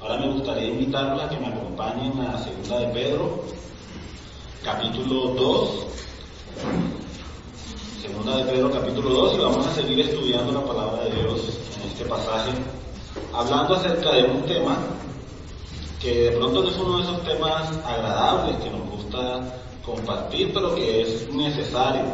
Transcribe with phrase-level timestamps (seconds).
[0.00, 3.44] Ahora me gustaría invitarlos a que me acompañen a Segunda de Pedro,
[4.64, 5.86] capítulo 2.
[8.00, 11.90] Segunda de Pedro, capítulo 2, y vamos a seguir estudiando la palabra de Dios en
[11.90, 12.52] este pasaje,
[13.34, 14.78] hablando acerca de un tema
[16.00, 19.54] que de pronto no es uno de esos temas agradables que nos gusta
[19.84, 22.04] compartir, pero que es necesario.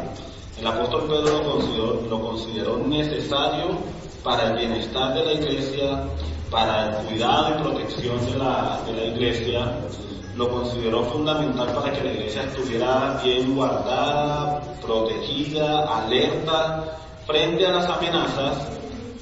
[0.59, 3.77] El apóstol Pedro lo consideró, lo consideró necesario
[4.25, 6.03] para el bienestar de la iglesia,
[6.49, 9.79] para el cuidado y protección de la, de la iglesia,
[10.35, 16.85] lo consideró fundamental para que la iglesia estuviera bien guardada, protegida, alerta
[17.25, 18.67] frente a las amenazas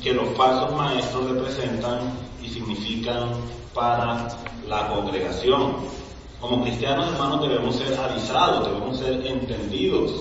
[0.03, 1.99] que los falsos maestros representan
[2.41, 3.29] y significan
[3.73, 4.27] para
[4.67, 5.77] la congregación.
[6.39, 10.11] Como cristianos hermanos debemos ser avisados, debemos ser entendidos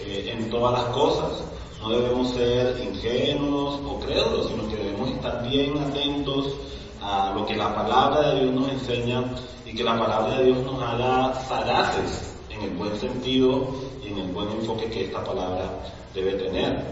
[0.00, 1.42] eh, en todas las cosas.
[1.86, 6.52] No debemos ser ingenuos o crédulos, sino que debemos estar bien atentos
[7.00, 9.22] a lo que la palabra de Dios nos enseña
[9.64, 13.68] y que la palabra de Dios nos haga sagaces en el buen sentido
[14.02, 15.78] y en el buen enfoque que esta palabra
[16.12, 16.84] debe tener.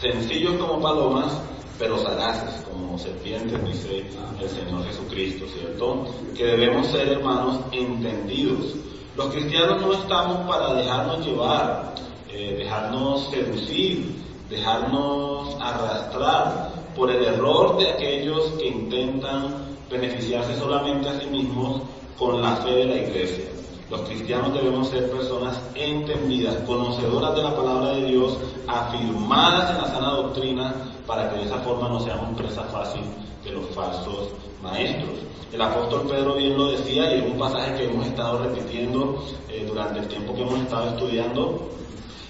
[0.00, 1.32] Sencillos como palomas,
[1.78, 4.06] pero sagaces como serpientes, dice
[4.40, 6.04] el Señor Jesucristo, ¿cierto?
[6.36, 8.74] Que debemos ser hermanos entendidos.
[9.16, 11.94] Los cristianos no estamos para dejarnos llevar,
[12.38, 14.14] eh, dejarnos seducir,
[14.50, 19.54] dejarnos arrastrar por el error de aquellos que intentan
[19.90, 21.80] beneficiarse solamente a sí mismos
[22.18, 23.46] con la fe de la iglesia.
[23.88, 29.88] Los cristianos debemos ser personas entendidas, conocedoras de la palabra de Dios, afirmadas en la
[29.88, 30.74] sana doctrina,
[31.06, 33.02] para que de esa forma no seamos presa fácil
[33.44, 34.28] de los falsos
[34.62, 35.20] maestros.
[35.54, 39.64] El apóstol Pedro bien lo decía y es un pasaje que hemos estado repitiendo eh,
[39.66, 41.70] durante el tiempo que hemos estado estudiando.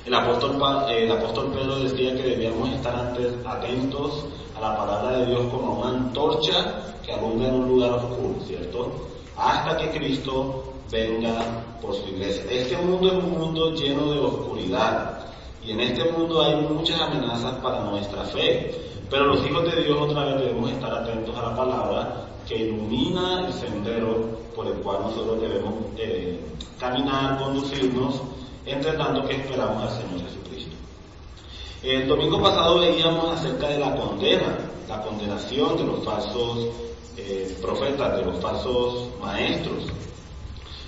[0.07, 0.57] El apóstol,
[0.89, 4.25] el apóstol Pedro decía que debíamos estar antes atentos
[4.57, 8.93] a la palabra de Dios como una antorcha que alumbra en un lugar oscuro, ¿cierto?
[9.37, 11.35] Hasta que Cristo venga
[11.83, 12.45] por su iglesia.
[12.49, 15.27] Este mundo es un mundo lleno de oscuridad
[15.65, 18.81] y en este mundo hay muchas amenazas para nuestra fe.
[19.11, 23.45] Pero los hijos de Dios otra vez debemos estar atentos a la palabra que ilumina
[23.49, 26.41] el sendero por el cual nosotros debemos eh,
[26.79, 28.21] caminar, conducirnos,
[28.67, 30.77] entre tanto que esperamos al Señor Jesucristo.
[31.83, 36.67] El domingo pasado veíamos acerca de la condena, la condenación de los falsos
[37.17, 39.85] eh, profetas, de los falsos maestros.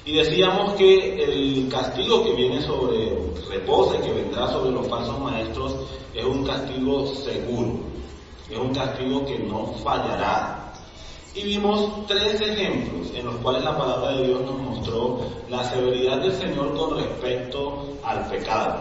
[0.04, 3.16] Y decíamos que el castigo que viene sobre,
[3.48, 5.74] reposa que vendrá sobre los falsos maestros
[6.14, 7.80] es un castigo seguro,
[8.50, 10.67] es un castigo que no fallará.
[11.34, 16.18] Y vimos tres ejemplos en los cuales la palabra de Dios nos mostró la severidad
[16.18, 18.76] del Señor con respecto al pecado.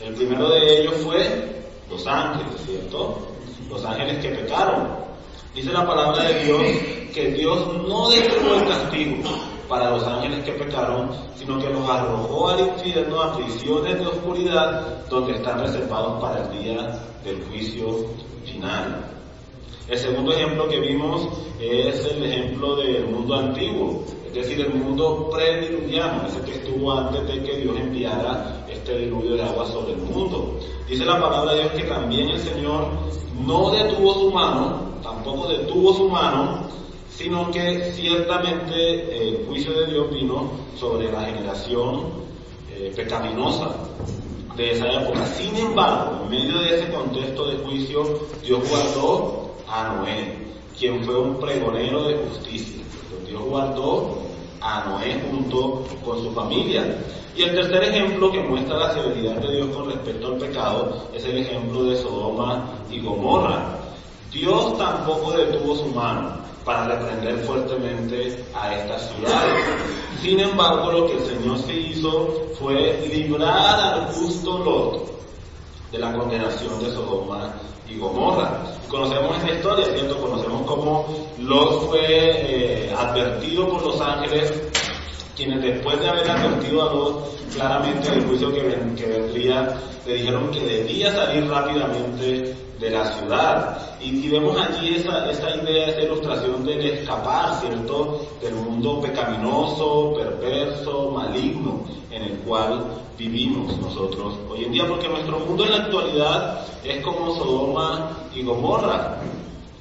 [0.00, 3.18] El primero de ellos fue los ángeles, ¿cierto?
[3.68, 4.88] Los ángeles que pecaron.
[5.54, 6.62] Dice la palabra de Dios
[7.12, 9.30] que Dios no dejó el castigo
[9.68, 15.06] para los ángeles que pecaron, sino que los arrojó al infierno a prisiones de oscuridad
[15.08, 18.06] donde están reservados para el día del juicio
[18.44, 19.19] final.
[19.90, 21.26] El segundo ejemplo que vimos
[21.58, 27.26] es el ejemplo del mundo antiguo, es decir, el mundo prediluviano, ese que estuvo antes
[27.26, 30.60] de que Dios enviara este diluvio de agua sobre el mundo.
[30.88, 32.86] Dice la palabra de Dios que también el Señor
[33.44, 36.68] no detuvo su mano, tampoco detuvo su mano,
[37.08, 42.04] sino que ciertamente el juicio de Dios vino sobre la generación
[42.72, 43.74] eh, pecaminosa
[44.56, 45.26] de esa época.
[45.26, 48.04] Sin embargo, en medio de ese contexto de juicio,
[48.44, 49.39] Dios guardó
[49.70, 50.36] a Noé,
[50.78, 52.82] quien fue un pregonero de justicia.
[53.26, 54.18] Dios guardó
[54.60, 56.98] a Noé junto con su familia.
[57.36, 61.24] Y el tercer ejemplo que muestra la severidad de Dios con respecto al pecado es
[61.24, 63.78] el ejemplo de Sodoma y Gomorra.
[64.32, 69.64] Dios tampoco detuvo su mano para reprender fuertemente a estas ciudades.
[70.20, 72.28] Sin embargo, lo que el Señor se hizo
[72.58, 75.10] fue librar al justo Lot
[75.92, 77.54] de la condenación de Sodoma
[77.90, 78.62] y Gomorra.
[78.88, 80.20] Conocemos esta historia, ¿cierto?
[80.20, 81.06] Conocemos cómo
[81.38, 84.52] Lot fue eh, advertido por los ángeles,
[85.36, 89.76] quienes después de haber advertido a Lot claramente del juicio que, ven, que vendría,
[90.06, 93.78] le dijeron que debía salir rápidamente de la ciudad.
[94.00, 98.26] Y, y vemos allí esa, esa idea, esa ilustración del escapar, ¿cierto?
[98.40, 101.84] Del mundo pecaminoso, perverso, maligno
[102.20, 102.84] en el cual
[103.18, 108.42] vivimos nosotros hoy en día, porque nuestro mundo en la actualidad es como Sodoma y
[108.42, 109.16] Gomorra.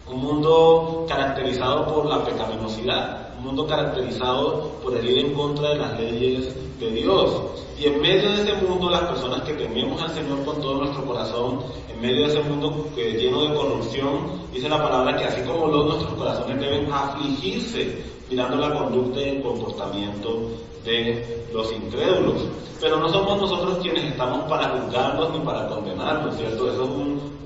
[0.08, 5.76] Un mundo caracterizado por la pecaminosidad, un mundo caracterizado por el ir en contra de
[5.76, 7.30] las leyes de Dios.
[7.78, 11.06] Y en medio de ese mundo, las personas que tememos al Señor con todo nuestro
[11.06, 11.60] corazón,
[11.94, 15.86] en medio de ese mundo lleno de corrupción, dice la palabra que así como los
[15.86, 20.52] nuestros corazones deben afligirse mirando la conducta y el comportamiento
[20.86, 22.44] de los incrédulos.
[22.80, 26.72] Pero no somos nosotros quienes estamos para juzgarlos ni para condenarlos, ¿cierto?
[26.72, 26.90] Eso es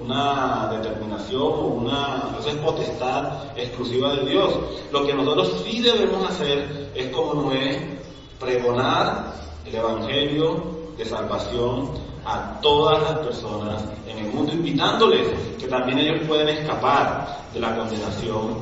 [0.03, 4.53] una determinación o una, eso es potestad exclusiva de Dios.
[4.91, 8.00] Lo que nosotros sí debemos hacer es como Noé,
[8.39, 9.33] pregonar
[9.65, 10.63] el Evangelio
[10.97, 11.89] de salvación
[12.25, 15.27] a todas las personas en el mundo, invitándoles
[15.59, 18.57] que también ellos pueden escapar de la condenación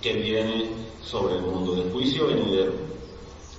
[0.00, 2.72] que viene sobre el mundo, del juicio venidero,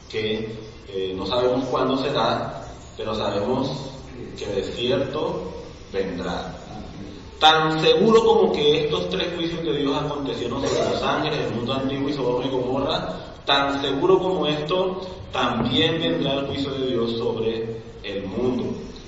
[0.09, 0.55] que
[0.89, 2.65] eh, no sabemos cuándo será,
[2.97, 3.69] pero sabemos
[4.38, 5.44] que de cierto
[5.91, 6.55] vendrá.
[7.39, 11.73] Tan seguro como que estos tres juicios que Dios acontecieron sobre los ángeles, el mundo
[11.73, 13.15] antiguo y Sodoma y Gomorra,
[13.45, 15.01] tan seguro como esto,
[15.31, 18.65] también vendrá el juicio de Dios sobre el mundo.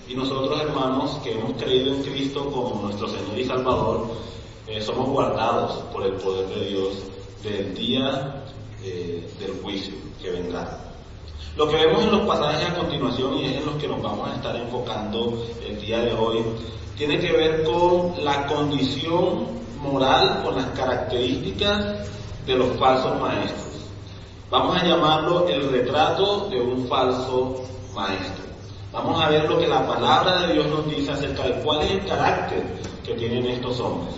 [0.07, 4.07] Y nosotros, hermanos, que hemos creído en Cristo como nuestro Señor y Salvador,
[4.67, 7.03] eh, somos guardados por el poder de Dios
[7.43, 8.43] del día
[8.83, 10.79] eh, del juicio que vendrá.
[11.55, 14.29] Lo que vemos en los pasajes a continuación y es en los que nos vamos
[14.29, 16.43] a estar enfocando el día de hoy,
[16.97, 19.47] tiene que ver con la condición
[19.81, 22.07] moral, con las características
[22.45, 23.67] de los falsos maestros.
[24.49, 27.63] Vamos a llamarlo el retrato de un falso
[27.93, 28.45] maestro.
[28.91, 31.91] Vamos a ver lo que la palabra de Dios nos dice acerca de cuál es
[31.91, 32.63] el carácter
[33.05, 34.15] que tienen estos hombres.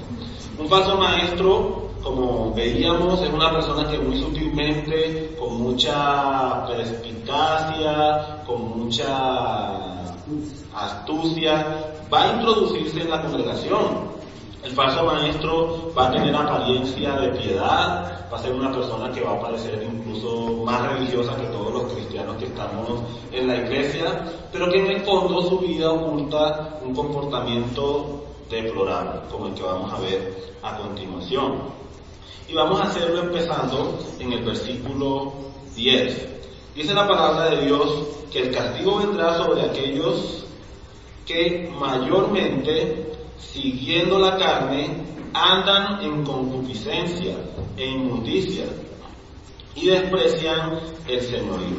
[0.57, 8.79] Un falso maestro como veíamos, es una persona que muy sutilmente, con mucha perspicacia, con
[8.79, 10.01] mucha
[10.73, 11.65] astucia,
[12.11, 14.11] va a introducirse en la congregación.
[14.63, 19.21] El falso maestro va a tener apariencia de piedad, va a ser una persona que
[19.21, 23.01] va a parecer incluso más religiosa que todos los cristianos que estamos
[23.31, 29.47] en la iglesia, pero que en el fondo su vida oculta un comportamiento deplorable, como
[29.47, 31.81] el que vamos a ver a continuación.
[32.51, 35.31] Y vamos a hacerlo empezando en el versículo
[35.73, 36.27] 10.
[36.75, 40.43] Dice la palabra de Dios que el castigo vendrá sobre aquellos
[41.25, 44.97] que mayormente, siguiendo la carne,
[45.33, 47.37] andan en concupiscencia
[47.77, 48.65] e inmundicia
[49.73, 50.77] y desprecian
[51.07, 51.77] el señorío.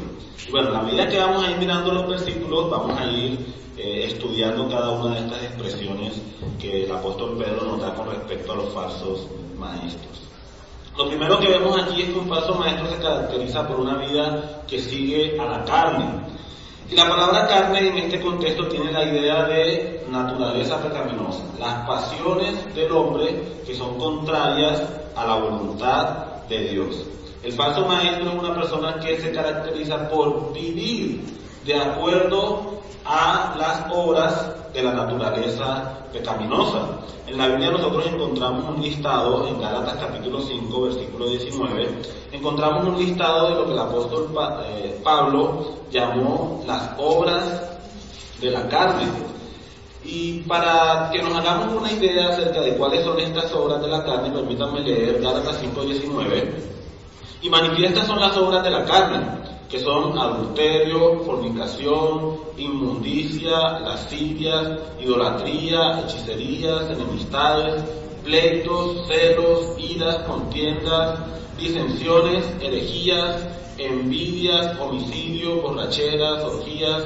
[0.48, 3.38] Y bueno, a medida que vamos a ir mirando los versículos, vamos a ir
[3.76, 6.14] eh, estudiando cada una de estas expresiones
[6.58, 9.26] que el apóstol Pedro nos da con respecto a los falsos
[9.58, 10.31] maestros.
[10.96, 14.62] Lo primero que vemos aquí es que un falso maestro se caracteriza por una vida
[14.68, 16.04] que sigue a la carne.
[16.90, 22.74] Y la palabra carne en este contexto tiene la idea de naturaleza pecaminosa, las pasiones
[22.74, 24.82] del hombre que son contrarias
[25.16, 26.08] a la voluntad
[26.50, 27.06] de Dios.
[27.42, 31.24] El falso maestro es una persona que se caracteriza por vivir
[31.64, 36.80] de acuerdo a las obras de la naturaleza pecaminosa.
[37.26, 41.88] En la Biblia nosotros encontramos un listado, en Gálatas capítulo 5, versículo 19,
[42.32, 44.30] encontramos un listado de lo que el apóstol
[44.66, 47.62] eh, Pablo llamó las obras
[48.40, 49.06] de la carne.
[50.04, 54.04] Y para que nos hagamos una idea acerca de cuáles son estas obras de la
[54.04, 56.72] carne, permítanme leer Gálatas 5, 19.
[57.40, 66.00] Y manifiestas son las obras de la carne que son adulterio, fornicación, inmundicia, lascivias, idolatría,
[66.00, 67.82] hechicerías, enemistades,
[68.22, 71.20] pleitos, celos, iras, contiendas,
[71.58, 73.46] disensiones, herejías,
[73.78, 77.04] envidias, homicidio, borracheras, orgías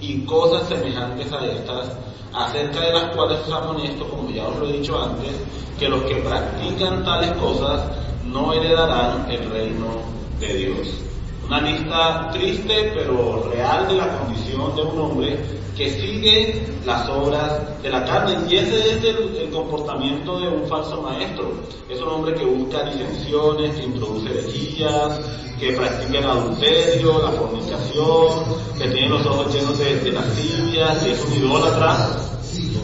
[0.00, 1.92] y cosas semejantes a estas,
[2.32, 5.32] acerca de las cuales os amonesto, como ya os lo he dicho antes,
[5.78, 7.82] que los que practican tales cosas
[8.24, 10.00] no heredarán el reino
[10.40, 11.06] de Dios.
[11.46, 15.38] Una lista triste pero real de la condición de un hombre
[15.76, 18.36] que sigue las obras de la carne.
[18.50, 21.52] Y ese es el, comportamiento de un falso maestro.
[21.88, 25.20] Es un hombre que busca disensiones, que introduce herejías,
[25.60, 28.44] que practica el adulterio, la fornicación,
[28.76, 32.08] que tiene los ojos llenos de, de lascivias, que es un idólatra.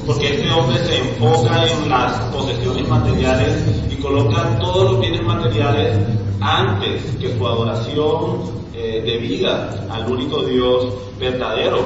[0.06, 3.56] Porque este hombre se enfoca en las posesiones materiales
[3.90, 10.92] y coloca todos los bienes materiales antes que su adoración eh, debida al único Dios
[11.18, 11.84] verdadero.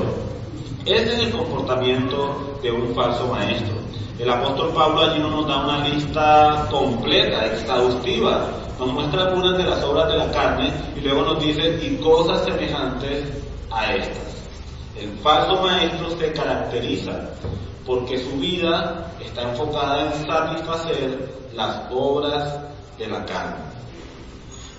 [0.85, 3.75] Ese es el comportamiento de un falso maestro.
[4.19, 8.47] El apóstol Pablo allí no nos da una lista completa, exhaustiva,
[8.79, 12.45] nos muestra algunas de las obras de la carne y luego nos dice y cosas
[12.45, 13.25] semejantes
[13.71, 14.37] a estas.
[14.99, 17.31] El falso maestro se caracteriza
[17.85, 22.59] porque su vida está enfocada en satisfacer las obras
[22.97, 23.75] de la carne.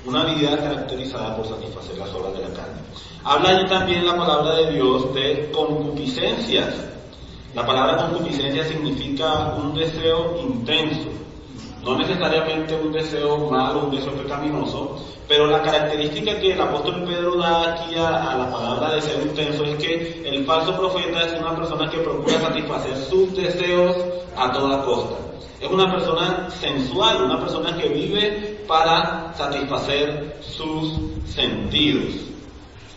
[0.08, 2.80] Una vida caracterizada por satisfacer las obras de la carne.
[3.26, 6.76] Habla allí también la palabra de Dios de concupiscencias.
[7.54, 11.10] La palabra concupiscencia significa un deseo intenso,
[11.84, 14.98] no necesariamente un deseo malo, un deseo pecaminoso,
[15.28, 19.76] pero la característica que el apóstol Pedro da aquí a, la palabra deseo intenso es
[19.76, 23.98] que el falso profeta es una persona que procura satisfacer sus deseos
[24.38, 25.16] a toda costa.
[25.60, 30.94] Es una persona sensual, una persona que vive para satisfacer sus
[31.26, 32.14] sentidos.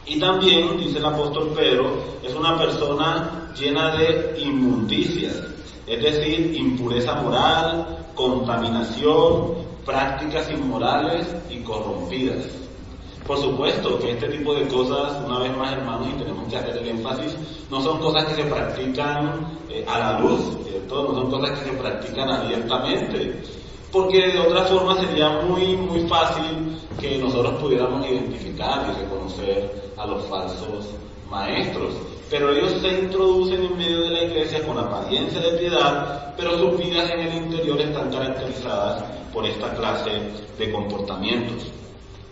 [0.07, 5.41] Y también, dice el apóstol Pedro, es una persona llena de inmundicias,
[5.87, 12.45] es decir, impureza moral, contaminación, prácticas inmorales y corrompidas.
[13.27, 16.77] Por supuesto que este tipo de cosas, una vez más hermanos, y tenemos que hacer
[16.79, 17.37] el énfasis,
[17.71, 21.05] no son cosas que se practican eh, a la luz, ¿cierto?
[21.05, 23.43] no son cosas que se practican abiertamente,
[23.93, 30.07] porque de otra forma sería muy, muy fácil que nosotros pudiéramos identificar y reconocer a
[30.07, 30.87] los falsos
[31.29, 31.95] maestros.
[32.31, 36.79] Pero ellos se introducen en medio de la iglesia con apariencia de piedad, pero sus
[36.79, 40.11] vidas en el interior están caracterizadas por esta clase
[40.59, 41.67] de comportamientos.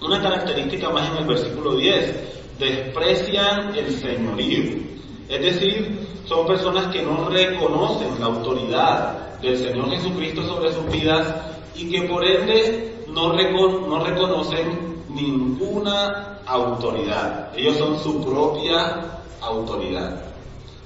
[0.00, 2.14] Una característica más en el versículo 10,
[2.58, 4.97] desprecian el señorío.
[5.28, 11.34] Es decir, son personas que no reconocen la autoridad del Señor Jesucristo sobre sus vidas
[11.74, 17.50] y que por ende no, no reconocen ninguna autoridad.
[17.56, 20.27] Ellos son su propia autoridad.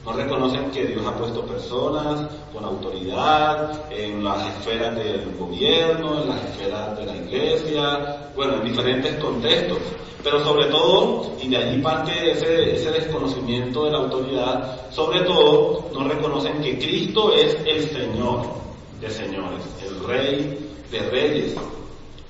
[0.04, 6.28] No reconocen que Dios ha puesto personas con autoridad en las esferas del gobierno, en
[6.28, 9.78] las esferas de la iglesia, bueno, en diferentes contextos.
[10.25, 15.88] Pero sobre todo, y de allí parte ese, ese desconocimiento de la autoridad, sobre todo
[15.92, 18.62] no reconocen que Cristo es el Señor
[19.00, 21.54] de señores, el Rey de reyes.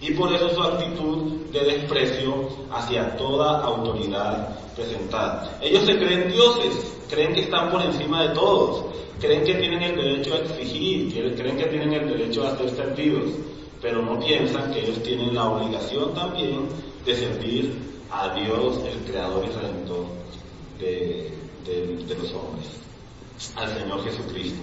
[0.00, 5.58] Y por eso su actitud de desprecio hacia toda autoridad presentada.
[5.60, 8.86] Ellos se creen dioses, creen que están por encima de todos,
[9.20, 13.30] creen que tienen el derecho a exigir, creen que tienen el derecho a ser servidos,
[13.82, 16.68] pero no piensan que ellos tienen la obligación también
[17.04, 17.74] de servir
[18.10, 20.06] a Dios, el creador y redentor
[20.78, 21.30] de,
[22.18, 22.68] los hombres,
[23.56, 24.60] al Señor Jesucristo.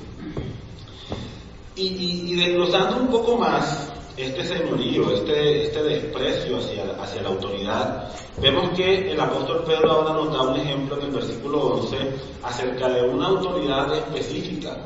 [1.76, 3.92] Y, y, y desglosando un poco más
[4.22, 8.12] este señorío, este, este desprecio hacia, hacia la autoridad,
[8.42, 11.98] vemos que el apóstol Pedro ahora nos da un ejemplo en el versículo 11
[12.44, 14.78] acerca de una autoridad específica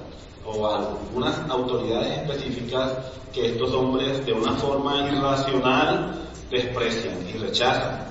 [0.45, 2.91] o algunas autoridades específicas
[3.33, 6.21] que estos hombres de una forma irracional
[6.51, 8.07] desprecian y rechazan.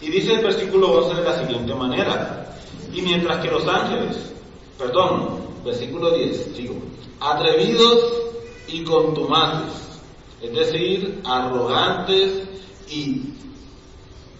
[0.00, 2.54] Y dice el versículo 11 de la siguiente manera,
[2.92, 4.16] y mientras que los ángeles,
[4.78, 6.74] perdón, versículo 10, sigo,
[7.20, 7.98] atrevidos
[8.68, 9.91] y contumaces,
[10.42, 12.42] es decir, arrogantes
[12.88, 13.32] y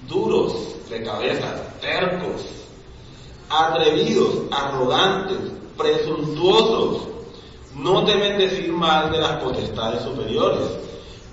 [0.08, 0.52] duros
[0.90, 2.42] de cabeza, tercos,
[3.48, 5.38] atrevidos, arrogantes,
[5.78, 7.08] presuntuosos,
[7.76, 10.66] no deben decir mal de las potestades superiores,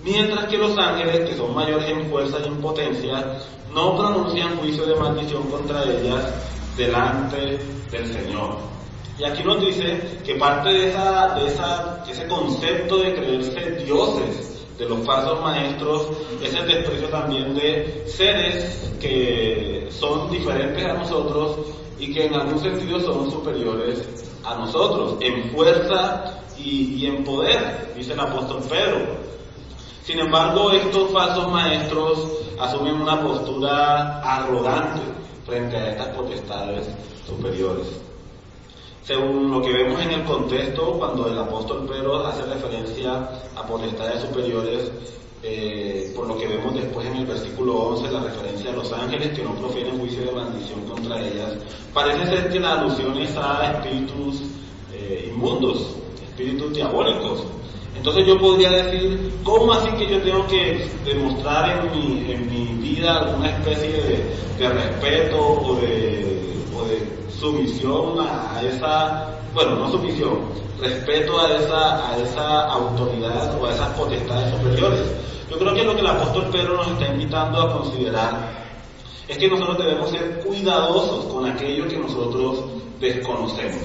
[0.03, 3.39] mientras que los ángeles, que son mayores en fuerza y en potencia,
[3.73, 6.31] no pronuncian juicio de maldición contra ellas
[6.77, 7.59] delante
[7.91, 8.57] del Señor.
[9.17, 14.48] Y aquí nos dice que parte de, esa, de esa, ese concepto de creerse dioses
[14.79, 16.07] de los falsos maestros
[16.41, 21.57] es el desprecio también de seres que son diferentes a nosotros
[21.99, 24.07] y que en algún sentido son superiores
[24.45, 28.99] a nosotros, en fuerza y, en poder, dice el apóstol Pedro.
[30.03, 35.01] Sin embargo, estos falsos maestros asumen una postura arrogante
[35.45, 36.87] frente a estas potestades
[37.27, 38.08] superiores
[39.09, 44.21] según lo que vemos en el contexto, cuando el apóstol Pedro hace referencia a potestades
[44.21, 44.91] superiores,
[45.41, 49.29] eh, por lo que vemos después en el versículo 11, la referencia a los ángeles
[49.29, 51.53] que no profieren juicio de maldición contra ellas,
[51.91, 54.41] parece ser que la alusión es a espíritus
[54.93, 55.87] eh, inmundos,
[56.29, 57.45] espíritus diabólicos.
[57.97, 62.89] Entonces yo podría decir, ¿cómo así que yo tengo que demostrar en mi, en mi
[62.89, 66.58] vida alguna especie de, de respeto o de,
[66.89, 70.39] de sumisión a, esa, bueno, no sumisión,
[70.79, 75.01] respeto a esa, a esa autoridad o a esas potestades superiores.
[75.49, 78.59] Yo creo que lo que el apóstol Pedro nos está invitando a considerar
[79.27, 82.65] es que nosotros debemos ser cuidadosos con aquello que nosotros
[82.99, 83.83] desconocemos.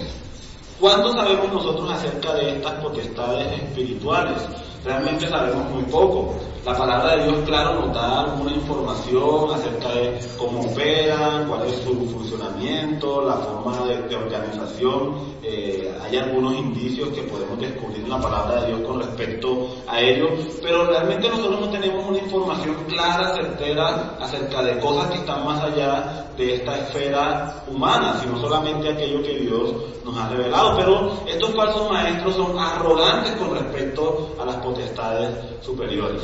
[0.80, 4.36] ¿Cuándo sabemos nosotros acerca de estas potestades espirituales?
[4.84, 6.34] Realmente sabemos muy poco.
[6.64, 11.76] La palabra de Dios, claro, nos da alguna información acerca de cómo operan, cuál es
[11.80, 15.14] su funcionamiento, la forma de, organización.
[15.42, 20.00] Eh, hay algunos indicios que podemos descubrir en la palabra de Dios con respecto a
[20.00, 20.28] ello,
[20.62, 25.62] pero realmente nosotros no tenemos una información clara, certera, acerca de cosas que están más
[25.62, 30.76] allá de esta esfera humana, sino solamente aquello que Dios nos ha revelado.
[30.78, 35.28] Pero estos falsos maestros son arrogantes con respecto a las potestades
[35.60, 36.22] superiores.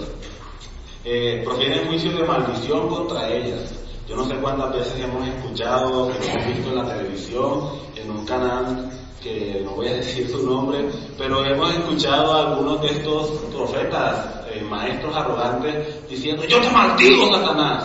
[1.04, 1.42] Eh,
[1.88, 3.74] juicios de maldición contra ellas.
[4.08, 8.90] Yo no sé cuántas veces hemos escuchado, hemos visto en la televisión, en un canal
[9.22, 14.46] que no voy a decir su nombre, pero hemos escuchado a algunos de estos profetas,
[14.52, 17.84] eh, maestros arrogantes, diciendo, yo te maldigo, Satanás.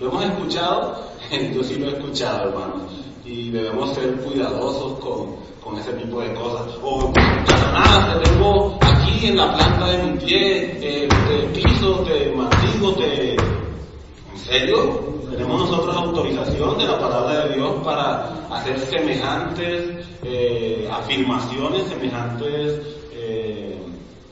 [0.00, 1.04] ¿Lo hemos escuchado?
[1.54, 2.92] yo sí lo he escuchado, hermanos.
[3.24, 6.78] Y debemos ser cuidadosos con, con ese tipo de cosas.
[6.82, 7.12] O,
[7.46, 12.92] Satanás, te tengo aquí en la planta de mi pie, eh, te piso, te maldigo,
[12.94, 13.32] te...
[13.32, 15.18] ¿En serio?
[15.30, 22.80] Tenemos nosotros autorización de la palabra de Dios para hacer semejantes eh, afirmaciones, semejantes,
[23.12, 23.78] eh,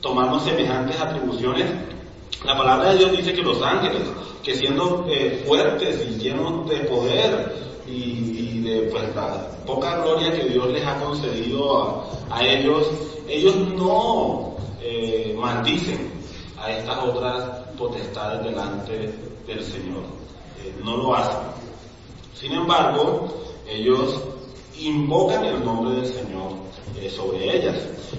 [0.01, 1.65] tomarnos semejantes atribuciones.
[2.45, 4.03] La palabra de Dios dice que los ángeles,
[4.43, 10.49] que siendo eh, fuertes y llenos de poder y, de pues, la poca gloria que
[10.49, 12.85] Dios les ha concedido a, ellos,
[13.29, 14.56] ellos no
[15.37, 16.11] maldicen
[16.57, 17.43] a estas otras
[17.77, 19.13] potestades delante
[19.45, 20.03] del Señor.
[20.83, 21.37] no lo hacen.
[22.33, 23.27] Sin embargo,
[23.67, 24.15] ellos
[24.77, 26.51] invocan el nombre del Señor
[26.99, 27.75] eh, sobre ellas.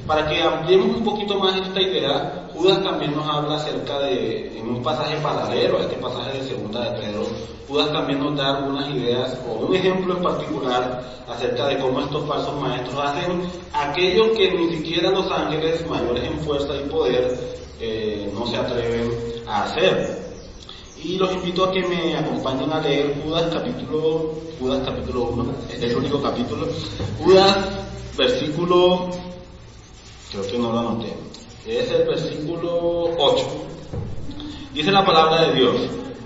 [0.07, 4.69] Para que ampliemos un poquito más esta idea, Judas también nos habla acerca de, en
[4.69, 7.27] un pasaje paralelo a este pasaje de segunda de Pedro,
[7.69, 12.27] Judas también nos da algunas ideas o un ejemplo en particular acerca de cómo estos
[12.27, 17.39] falsos maestros hacen aquello que ni siquiera los ángeles mayores en fuerza y poder
[17.79, 19.13] eh, no se atreven
[19.47, 20.19] a hacer.
[21.01, 25.83] Y los invito a que me acompañen a leer Judas capítulo, Judas capítulo 1, es
[25.83, 26.67] el único capítulo.
[27.23, 27.57] Judas
[28.17, 29.11] versículo,
[30.33, 31.15] creo que no lo anoté,
[31.69, 33.45] es el versículo 8.
[34.73, 35.75] Dice la palabra de Dios,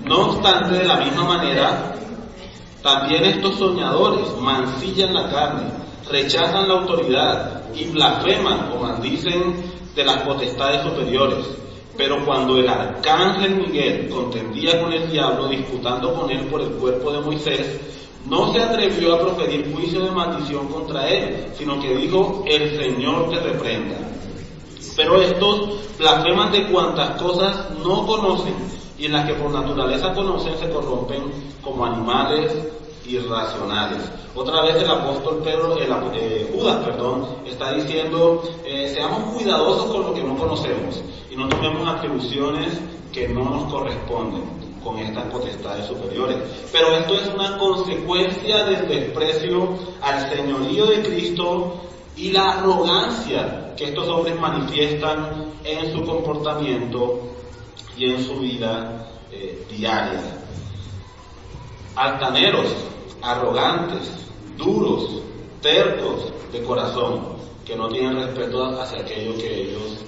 [0.05, 1.95] no obstante de la misma manera,
[2.83, 5.71] también estos soñadores mancillan la carne,
[6.11, 9.55] rechazan la autoridad y blasfeman o maldicen
[9.95, 11.47] de las potestades superiores
[11.97, 17.13] pero cuando el arcángel Miguel contendía con el diablo disputando con él por el cuerpo
[17.13, 17.81] de Moisés,
[18.29, 23.31] no se atrevió a proferir juicio de maldición contra él, sino que dijo, el Señor
[23.31, 23.97] te reprenda.
[24.97, 28.55] Pero estos blasfeman de cuantas cosas no conocen
[28.99, 32.53] y en las que por naturaleza conocen se corrompen como animales
[33.07, 33.99] irracionales.
[34.35, 40.03] Otra vez el apóstol Pedro, el, eh, Judas, perdón, está diciendo, eh, seamos cuidadosos con
[40.03, 42.79] lo que no conocemos y no tomemos atribuciones
[43.13, 44.43] que no nos corresponden
[44.83, 46.37] con estas potestades superiores.
[46.73, 49.69] Pero esto es una consecuencia del desprecio
[50.01, 51.75] al señorío de Cristo
[52.17, 57.21] y la arrogancia que estos hombres manifiestan en su comportamiento
[57.97, 60.21] y en su vida eh, diaria.
[61.97, 62.67] Altaneros,
[63.23, 64.11] arrogantes,
[64.57, 65.23] duros,
[65.61, 69.99] tercos de corazón, que no tienen respeto hacia aquello que ellos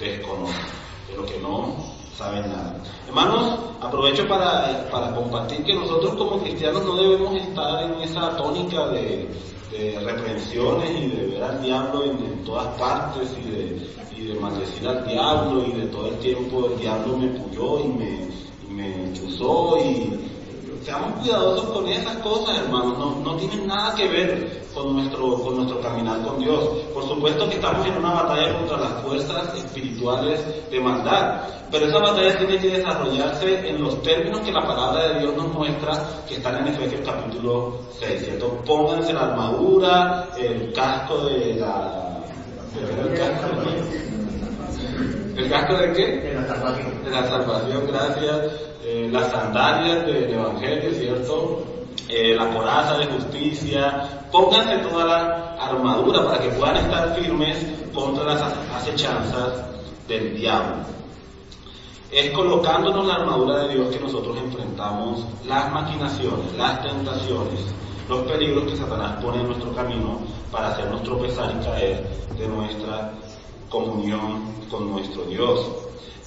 [0.00, 0.64] desconocen,
[1.08, 1.76] de lo que no
[2.16, 2.82] saben nada.
[3.06, 8.88] Hermanos, aprovecho para, para compartir que nosotros como cristianos no debemos estar en esa tónica
[8.88, 9.28] de,
[9.70, 15.06] reprensiones y de ver al diablo en, todas partes y de, y de maldecir al
[15.06, 18.28] diablo y de todo el tiempo el diablo me puyó y me,
[18.68, 20.33] y me chuzó y,
[20.84, 25.56] seamos cuidadosos con esas cosas, hermanos, no, no tienen nada que ver con nuestro, con
[25.56, 26.62] nuestro caminar con Dios.
[26.92, 31.98] Por supuesto que estamos en una batalla contra las fuerzas espirituales de maldad, pero esa
[31.98, 36.34] batalla tiene que desarrollarse en los términos que la palabra de Dios nos muestra que
[36.34, 38.62] están en Efesios capítulo 6, ¿cierto?
[38.66, 42.00] Pónganse la armadura, el casco de la...
[42.76, 44.13] ¿El casco de,
[45.36, 46.06] ¿El casco de qué?
[46.20, 47.04] De la salvación.
[47.04, 48.40] De la salvación, gracias
[48.84, 51.64] eh, las sandalias del Evangelio, ¿cierto?
[52.08, 58.24] Eh, la coraza de justicia, pónganse toda la armadura para que puedan estar firmes contra
[58.24, 58.42] las
[58.76, 59.64] acechanzas
[60.06, 60.76] del diablo.
[62.12, 67.60] Es colocándonos la armadura de Dios que nosotros enfrentamos las maquinaciones, las tentaciones,
[68.08, 70.20] los peligros que Satanás pone en nuestro camino
[70.52, 72.06] para hacernos tropezar y caer
[72.38, 73.12] de nuestra
[73.74, 75.66] comunión con nuestro Dios.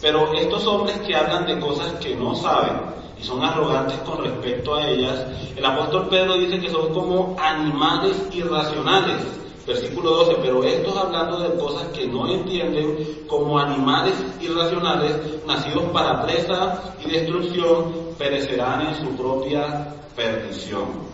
[0.02, 2.74] Pero estos hombres que hablan de cosas que no saben
[3.20, 8.16] y son arrogantes con respecto a ellas, el apóstol Pedro dice que son como animales
[8.32, 15.12] irracionales Versículo 12, pero estos hablando de cosas que no entienden como animales irracionales
[15.46, 21.07] nacidos para presa y destrucción perecerán en su propia perdición.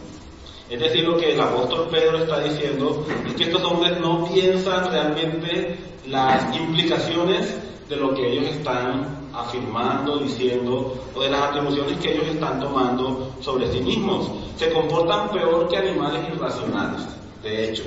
[0.73, 4.91] Es decir, lo que el apóstol Pedro está diciendo es que estos hombres no piensan
[4.91, 7.55] realmente las implicaciones
[7.87, 13.33] de lo que ellos están afirmando, diciendo, o de las atribuciones que ellos están tomando
[13.39, 14.31] sobre sí mismos.
[14.55, 17.03] Se comportan peor que animales irracionales,
[17.43, 17.83] de hecho.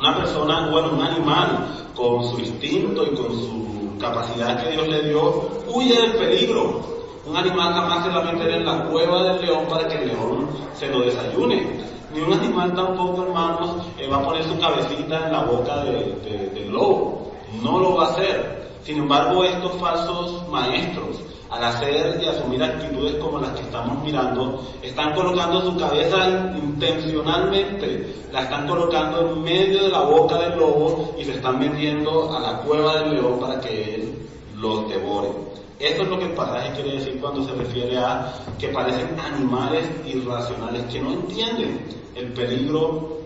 [0.00, 5.02] Una persona, bueno, un animal con su instinto y con su capacidad que Dios le
[5.02, 6.80] dio, huye del peligro.
[7.26, 10.08] Un animal jamás se va a meter en la cueva del león para que el
[10.08, 10.35] león
[10.74, 11.86] se lo desayune.
[12.14, 16.70] Ni un animal tampoco, hermanos, eh, va a poner su cabecita en la boca del
[16.70, 17.32] lobo.
[17.62, 18.56] No lo va a hacer.
[18.82, 21.16] Sin embargo, estos falsos maestros,
[21.50, 28.14] al hacer y asumir actitudes como las que estamos mirando, están colocando su cabeza intencionalmente,
[28.32, 32.40] la están colocando en medio de la boca del lobo y se están metiendo a
[32.40, 35.30] la cueva del león para que él los devore.
[35.78, 39.86] Esto es lo que el pasaje quiere decir cuando se refiere a que parecen animales
[40.06, 43.18] irracionales que no entienden el peligro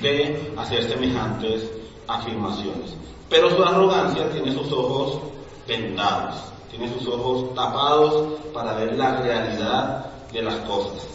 [0.00, 1.70] de hacer semejantes
[2.06, 2.94] afirmaciones.
[3.28, 5.20] Pero su arrogancia tiene sus ojos
[5.66, 6.36] vendados,
[6.70, 11.06] tiene sus ojos tapados para ver la realidad de las cosas.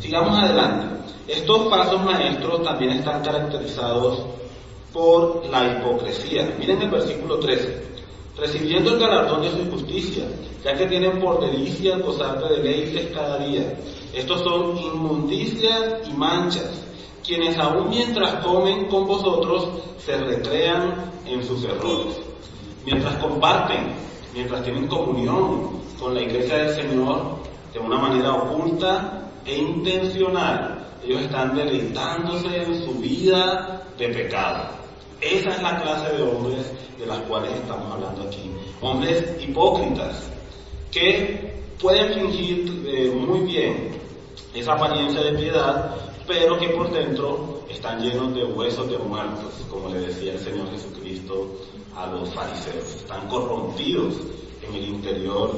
[0.00, 0.86] Sigamos adelante.
[1.28, 4.24] Estos falsos maestros también están caracterizados
[4.92, 6.54] por la hipocresía.
[6.58, 7.95] Miren el versículo 13.
[8.36, 10.24] Recibiendo el galardón de su justicia,
[10.62, 13.78] ya que tienen por delicia gozarte de leyes cada día.
[14.12, 16.82] Estos son inmundicias y manchas,
[17.24, 19.68] quienes aún mientras comen con vosotros
[19.98, 22.16] se recrean en sus errores.
[22.84, 23.94] Mientras comparten,
[24.34, 27.36] mientras tienen comunión con la iglesia del Señor
[27.72, 34.85] de una manera oculta e intencional, ellos están deleitándose en su vida de pecado.
[35.20, 38.50] Esa es la clase de hombres de las cuales estamos hablando aquí.
[38.80, 40.30] Hombres hipócritas
[40.90, 43.90] que pueden fingir eh, muy bien
[44.54, 45.94] esa apariencia de piedad,
[46.26, 50.70] pero que por dentro están llenos de huesos de muertos, como le decía el Señor
[50.70, 51.48] Jesucristo
[51.94, 52.96] a los fariseos.
[52.96, 54.14] Están corrompidos
[54.66, 55.52] en el interior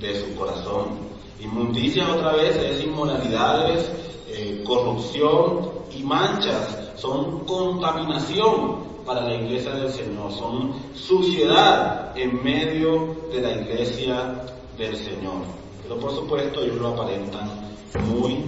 [0.00, 0.98] de su corazón.
[1.40, 3.90] Inmundicia otra vez es inmoralidades,
[4.28, 13.16] eh, corrupción y manchas, son contaminación para la iglesia del Señor, son suciedad en medio
[13.32, 14.42] de la iglesia
[14.78, 15.42] del Señor.
[15.82, 17.50] Pero por supuesto ellos lo aparentan
[18.08, 18.44] muy,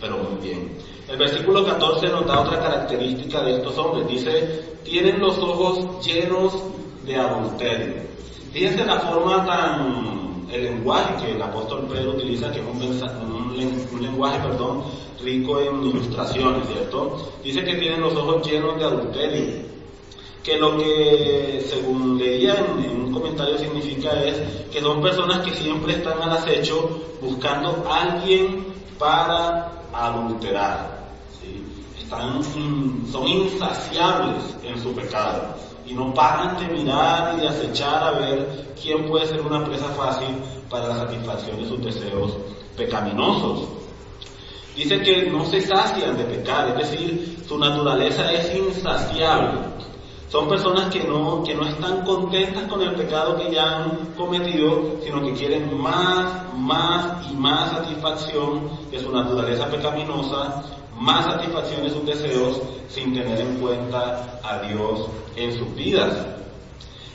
[0.00, 0.76] pero muy bien.
[1.08, 4.08] El versículo 14 nos da otra característica de estos hombres.
[4.08, 6.52] Dice, tienen los ojos llenos
[7.04, 7.94] de adulterio.
[8.52, 13.56] Fíjense la forma tan, el lenguaje que el apóstol Pedro utiliza, que es un,
[13.92, 14.84] un lenguaje, perdón,
[15.22, 17.32] rico en ilustraciones, ¿cierto?
[17.42, 19.66] Dice que tienen los ojos llenos de adulterio.
[20.42, 24.38] Que lo que, según leía en, un comentario, significa es
[24.70, 26.88] que son personas que siempre están al acecho
[27.20, 28.64] buscando a alguien
[28.98, 30.96] para adulterar.
[31.98, 32.40] Están,
[33.10, 38.74] son insaciables en su pecado y no paran de mirar y de acechar a ver
[38.80, 40.28] quién puede ser una presa fácil
[40.68, 42.32] para la satisfacción de sus deseos
[42.76, 43.68] pecaminosos.
[44.74, 49.60] Dice que no se sacian de pecar, es decir, su naturaleza es insaciable.
[50.28, 54.96] Son personas que no, que no están contentas con el pecado que ya han cometido,
[55.02, 60.62] sino que quieren más, más y más satisfacción de su naturaleza pecaminosa,
[60.96, 66.26] más satisfacción de sus deseos, sin tener en cuenta a Dios en sus vidas.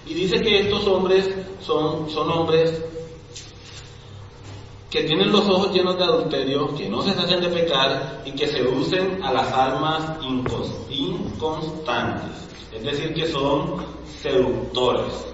[0.06, 1.30] Y dice que estos hombres
[1.62, 2.84] son, son hombres
[4.90, 8.48] que tienen los ojos llenos de adulterio, que no se hacen de pecar y que
[8.48, 10.18] seducen a las almas
[10.90, 12.50] inconstantes.
[12.74, 13.78] Es decir, que son
[14.22, 15.31] seductores.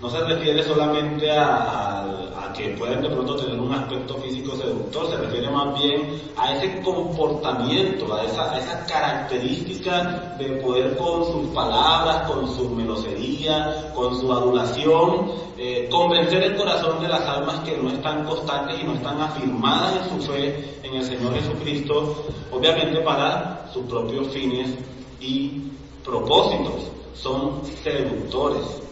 [0.00, 5.16] No se refiere solamente a, que pueden de pronto tener un aspecto físico seductor, se
[5.16, 12.28] refiere más bien a ese comportamiento, a esa, a característica de poder con sus palabras,
[12.28, 17.90] con su melosería, con su adulación, eh, convencer el corazón de las almas que no
[17.90, 23.68] están constantes y no están afirmadas en su fe en el Señor Jesucristo, obviamente para
[23.72, 24.70] sus propios fines
[25.20, 25.62] y
[26.04, 26.88] propósitos.
[27.14, 28.87] Son seductores.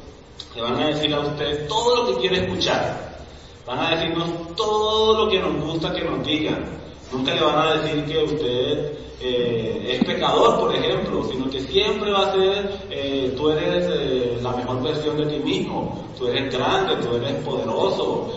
[0.57, 3.19] Le van a decir a usted todo lo que quiere escuchar.
[3.67, 6.65] Van a decirnos todo lo que nos gusta que nos digan.
[7.13, 12.11] Nunca le van a decir que usted eh, es pecador, por ejemplo, sino que siempre
[12.11, 16.53] va a ser, eh, tú eres eh, la mejor versión de ti mismo, tú eres
[16.53, 18.31] grande, tú eres poderoso,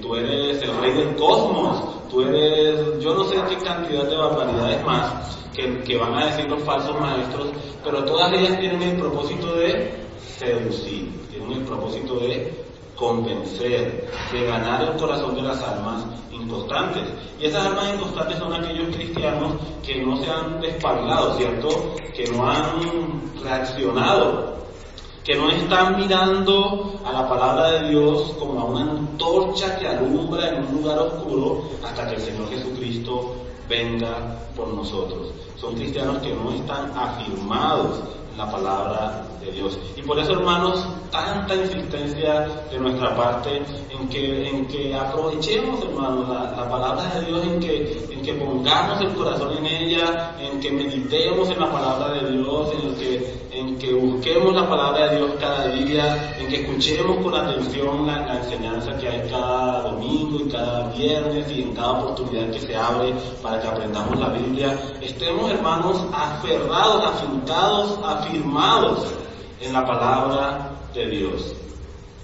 [0.00, 4.84] tú eres el rey del cosmos, tú eres, yo no sé qué cantidad de barbaridades
[4.84, 7.48] más que, que van a decir los falsos maestros,
[7.82, 9.94] pero todas ellas tienen el propósito de
[10.38, 17.02] seducir, tienen el propósito de convencer, de ganar el corazón de las almas inconstantes.
[17.40, 19.52] Y esas almas inconstantes son aquellos cristianos
[19.84, 21.96] que no se han despabilado, ¿cierto?
[22.14, 24.54] Que no han reaccionado,
[25.24, 30.50] que no están mirando a la palabra de Dios como a una antorcha que alumbra
[30.50, 33.34] en un lugar oscuro hasta que el Señor Jesucristo
[33.66, 35.32] venga por nosotros.
[35.56, 38.00] Son cristianos que no están afirmados
[38.32, 39.78] en la palabra de Dios.
[39.96, 46.28] Y por eso, hermanos, tanta insistencia de nuestra parte en que, en que aprovechemos, hermanos,
[46.28, 50.70] la, palabra de Dios, en que, en que pongamos el corazón en ella, en que
[50.70, 55.30] meditemos en la palabra de Dios, en que, en que busquemos la palabra de Dios
[55.38, 60.88] cada día, en que escuchemos con atención la, enseñanza que hay cada domingo y cada
[60.90, 64.76] viernes y en cada oportunidad que se abre para que aprendamos la Biblia.
[65.00, 69.06] Estemos, hermanos, aferrados, afincados, afirmados
[69.60, 71.54] en la palabra de Dios.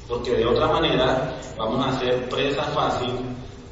[0.08, 3.12] Porque de otra manera vamos a ser presa fácil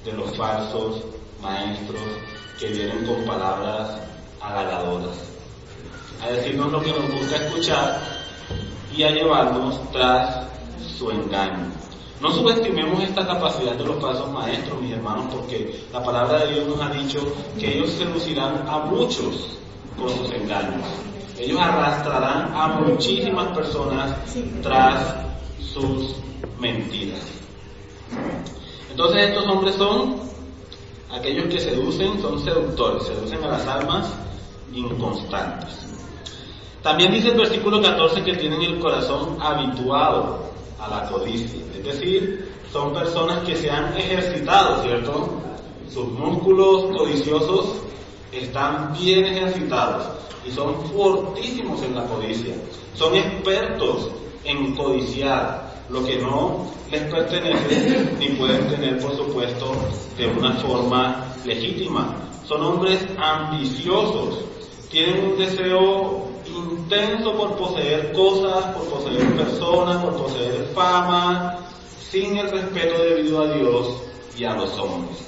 [0.04, 1.02] de los falsos
[1.42, 2.00] maestros
[2.60, 3.98] que vienen con palabras
[4.40, 5.27] halagadoras.
[6.22, 8.00] A decirnos lo que nos gusta escuchar
[8.96, 10.46] y a llevarnos tras
[10.96, 11.72] su engaño.
[12.20, 16.66] No subestimemos esta capacidad de los falsos maestros, mis hermanos, porque la palabra de Dios
[16.66, 17.20] nos ha dicho
[17.58, 19.58] que ellos seducirán a muchos
[19.96, 20.84] con sus engaños
[21.38, 24.12] ellos arrastrarán a muchísimas personas
[24.62, 25.14] tras
[25.72, 26.16] sus
[26.58, 27.20] mentiras.
[28.90, 30.16] Entonces estos hombres son
[31.12, 34.12] aquellos que seducen, son seductores, seducen a las almas
[34.72, 35.87] inconstantes.
[36.82, 42.52] También dice el versículo 14 que tienen el corazón habituado a la codicia, es decir,
[42.72, 45.28] son personas que se han ejercitado, ¿cierto?
[45.92, 47.78] Sus músculos codiciosos
[48.30, 50.06] están bien ejercitados
[50.46, 52.54] y son fortísimos en la codicia.
[52.94, 54.10] Son expertos
[54.44, 59.72] en codiciar lo que no les pertenece ni pueden tener, por supuesto,
[60.16, 62.14] de una forma legítima.
[62.44, 64.44] Son hombres ambiciosos,
[64.90, 66.27] tienen un deseo
[66.58, 71.58] intenso por poseer cosas, por poseer personas, por poseer fama,
[72.10, 73.88] sin el respeto debido a Dios
[74.36, 75.18] y a los hombres.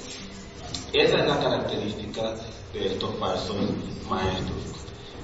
[0.93, 2.35] Esa es la característica
[2.73, 3.55] de estos falsos
[4.09, 4.57] maestros.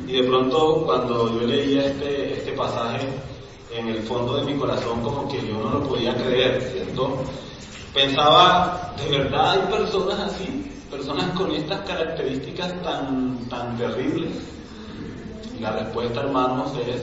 [0.07, 3.07] Y de pronto cuando yo leía este, este pasaje,
[3.71, 7.17] en el fondo de mi corazón como que yo no lo podía creer, ¿cierto?
[7.93, 10.71] Pensaba, ¿de verdad hay personas así?
[10.89, 14.29] Personas con estas características tan, tan terribles.
[15.57, 17.01] Y la respuesta, hermanos, es,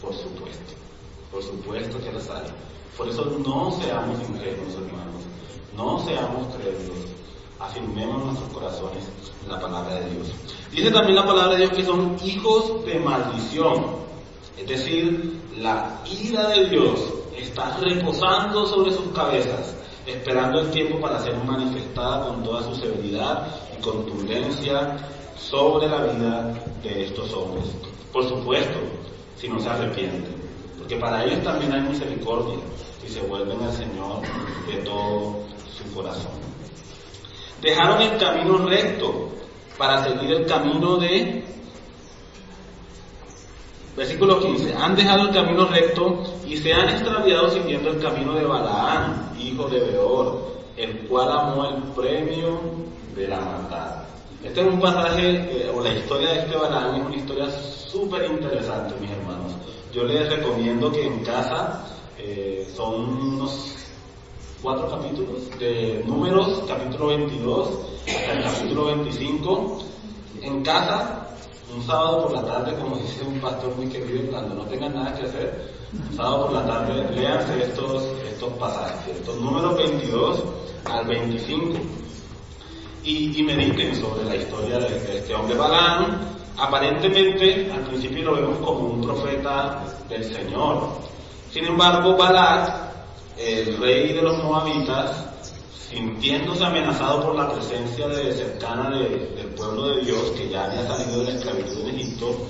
[0.00, 0.74] por supuesto,
[1.30, 2.44] por supuesto que las hay.
[2.96, 5.22] Por eso no seamos ingenuos, hermanos,
[5.74, 7.08] no seamos crédulos,
[7.58, 9.04] afirmemos nuestros corazones
[9.48, 10.32] la palabra de Dios.
[10.70, 14.02] Dice también la palabra de Dios que son hijos de maldición.
[14.58, 17.00] Es decir, la ira de Dios
[17.36, 19.74] está reposando sobre sus cabezas,
[20.06, 24.98] esperando el tiempo para ser manifestada con toda su severidad y contundencia
[25.48, 27.64] sobre la vida de estos hombres.
[28.12, 28.78] Por supuesto,
[29.36, 30.34] si no se arrepienten,
[30.78, 32.58] porque para ellos también hay misericordia
[33.02, 34.22] si se vuelven al Señor
[34.66, 35.40] de todo
[35.76, 36.32] su corazón.
[37.60, 39.28] Dejaron el camino recto
[39.78, 41.44] para seguir el camino de...
[43.96, 44.74] Versículo 15.
[44.74, 49.68] Han dejado el camino recto y se han extraviado siguiendo el camino de Balaán, hijo
[49.68, 52.60] de Beor, el cual amó el premio
[53.14, 54.11] de la maldad.
[54.44, 58.24] Este es un pasaje, eh, o la historia de este Balaán es una historia súper
[58.24, 59.52] interesante, mis hermanos.
[59.92, 61.84] Yo les recomiendo que en casa
[62.18, 63.76] eh, son unos
[64.60, 67.68] cuatro capítulos de números, capítulo 22
[68.08, 69.78] hasta el capítulo 25.
[70.42, 71.28] En casa,
[71.72, 75.14] un sábado por la tarde, como dice un pastor muy querido, cuando no tengan nada
[75.14, 80.42] que hacer, un sábado por la tarde, léanse estos, estos pasajes, estos números 22
[80.86, 81.78] al 25.
[83.04, 86.20] Y, y mediten sobre la historia de, este hombre Balán.
[86.56, 90.88] Aparentemente, al principio lo vemos como un profeta del Señor.
[91.50, 92.92] Sin embargo, Balak
[93.36, 95.10] el rey de los moabitas,
[95.90, 101.20] sintiéndose amenazado por la presencia de, cercana del pueblo de Dios, que ya había salido
[101.20, 102.46] de la esclavitud en Egipto,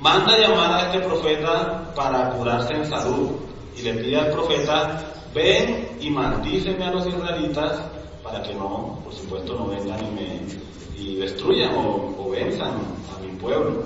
[0.00, 3.30] manda llamar a este profeta para curarse en salud
[3.76, 7.80] y le pide al profeta, ven y maldíceme a los israelitas
[8.30, 12.72] para que no, por supuesto, no vengan y me y destruyan o, o venzan
[13.14, 13.82] a mi pueblo.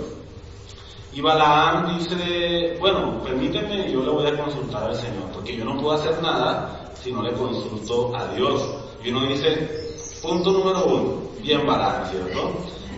[1.12, 5.78] Y Balaam dice, bueno, permíteme, yo le voy a consultar al Señor, porque yo no
[5.78, 8.62] puedo hacer nada si no le consulto a Dios.
[9.04, 9.82] Y uno dice,
[10.22, 12.52] Punto número uno, bien Balaam, ¿cierto?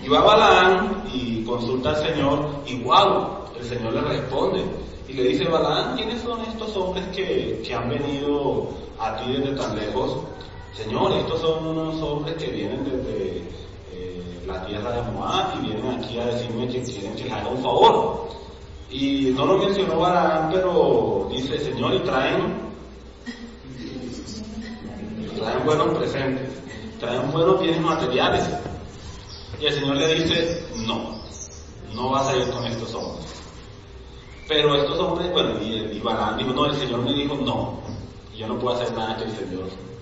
[0.04, 3.26] Y va Balaam y consulta al Señor y wow,
[3.58, 4.62] el Señor le responde
[5.08, 9.56] y le dice, Balaam, ¿quiénes son estos hombres que, que han venido a ti desde
[9.56, 10.18] tan lejos?
[10.76, 13.44] Señor, estos son unos hombres que vienen desde
[13.92, 17.48] eh, la tierra de Moab y vienen aquí a decirme que quieren que les haga
[17.48, 18.28] un favor.
[18.90, 22.54] Y no lo mencionó Balaam, pero dice, Señor, y traen,
[25.36, 26.50] traen buenos presentes,
[26.98, 28.44] traen buenos bienes materiales.
[29.60, 31.20] Y el Señor le dice, no,
[31.94, 33.26] no vas a ir con estos hombres.
[34.48, 37.78] Pero estos hombres, bueno, y, y Balaam dijo, no, el Señor me dijo, no,
[38.36, 39.93] yo no puedo hacer nada que el Señor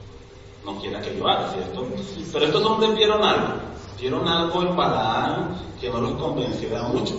[0.64, 1.86] no quiera que yo haga, ¿cierto?
[2.32, 3.54] Pero estos hombres vieron algo,
[4.00, 7.14] vieron algo en Balaam que no los convenciera mucho.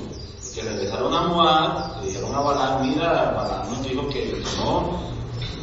[0.55, 4.99] Que regresaron a Moab, le dijeron a Balaam, mira, Balaam nos dijo que no,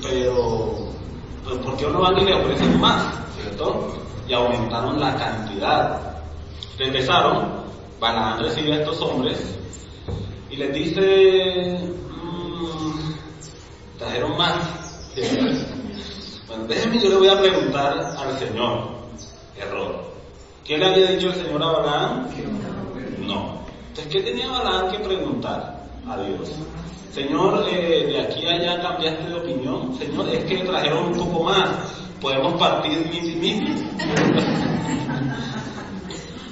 [0.02, 0.88] pero,
[1.44, 3.06] pero ¿por qué no van y le ofrecen más,
[3.40, 3.94] ¿cierto?
[4.26, 6.22] Y aumentaron la cantidad.
[6.78, 7.48] Regresaron,
[8.00, 9.38] Balaam recibe a estos hombres
[10.50, 11.78] y les dice,
[12.10, 13.12] mmm,
[13.98, 14.54] trajeron más.
[16.50, 18.88] Bueno, déjenme, yo le voy a preguntar al Señor.
[19.56, 20.02] Error.
[20.64, 22.28] ¿Qué le había dicho el Señor a Balaam?
[23.20, 23.60] No.
[23.88, 26.50] Entonces, ¿qué tenía Balaam que preguntar a Dios?
[27.12, 29.96] Señor, eh, de aquí a allá cambiaste de opinión.
[29.96, 31.68] Señor, es que trajeron un poco más.
[32.20, 33.86] Podemos partir miti miti.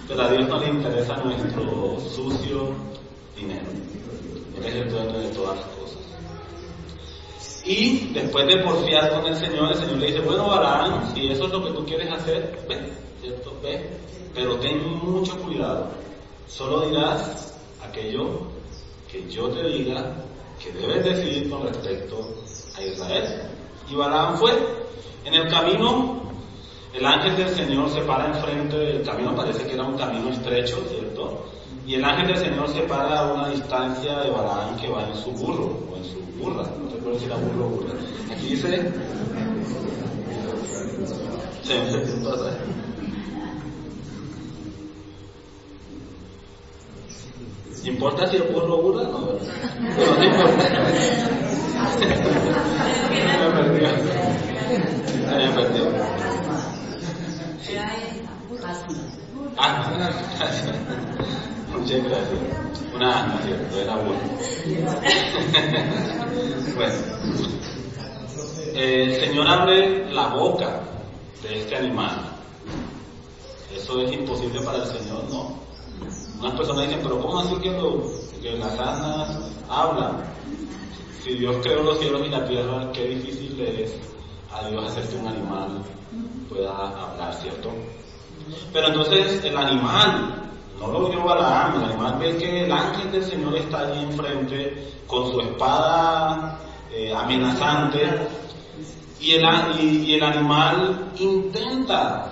[0.07, 2.71] Pero a Dios no le interesa nuestro sucio
[3.37, 3.67] dinero.
[4.59, 6.08] Él es el dueño de todas las cosas.
[7.65, 11.45] Y después de porfiar con el Señor, el Señor le dice, bueno, Balaam, si eso
[11.45, 13.57] es lo que tú quieres hacer, ve, ¿cierto?
[13.63, 13.91] Ve,
[14.35, 15.89] pero ten mucho cuidado.
[16.47, 18.49] Solo dirás aquello
[19.11, 20.15] que yo te diga
[20.63, 22.35] que debes decir con respecto
[22.77, 23.51] a Israel.
[23.91, 24.53] Y Balaam fue.
[25.25, 26.23] En el camino,
[26.95, 30.79] el ángel del Señor se para enfrente del camino, parece que era un camino estrecho,
[30.89, 31.45] ¿cierto?
[31.87, 35.17] Y el ángel del Señor se para a una distancia de Balaam que va en
[35.17, 37.95] su burro, o en su burra, no recuerdo si era burro o burra.
[38.33, 38.69] Aquí dice...
[41.69, 41.75] Me
[42.31, 42.55] atrás.
[47.85, 49.03] ¿Importa si es burro o burra?
[53.39, 53.89] No, no perdió.
[55.27, 55.85] Me perdió.
[59.57, 59.91] Ah.
[62.95, 63.27] Una
[63.97, 64.21] bueno.
[66.79, 66.95] bueno.
[68.75, 70.81] El Señor abre la boca
[71.43, 72.31] de este animal.
[73.75, 75.59] Eso es imposible para el Señor, no.
[76.39, 77.75] Unas personas dicen, pero ¿cómo así que,
[78.41, 80.23] que las asnas hablan?
[81.25, 83.95] Si Dios creó los cielos y la tierra, qué difícil le es
[84.53, 85.83] a Dios hacer que un animal
[86.49, 87.71] pueda hablar, ¿cierto?
[88.73, 93.25] Pero entonces el animal no lo oyó Balaam, el animal ve que el ángel del
[93.25, 96.59] Señor está allí enfrente con su espada
[96.99, 98.01] eh, amenazante
[99.21, 99.45] y el,
[99.81, 102.27] y, el animal intenta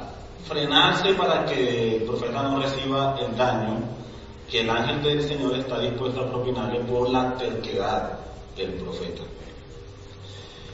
[0.44, 3.78] frenarse para que el profeta no reciba el daño
[4.50, 8.18] que el ángel del Señor está dispuesto a propinarle por la terquedad
[8.56, 9.22] del profeta.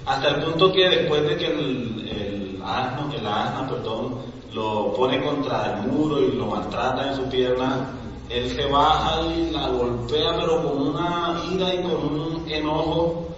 [0.07, 4.17] Hasta el punto que después de que el, el asno, el asna, perdón,
[4.55, 7.91] lo pone contra el muro y lo maltrata en su pierna,
[8.29, 13.29] él se baja y la golpea pero con una ira y con un enojo.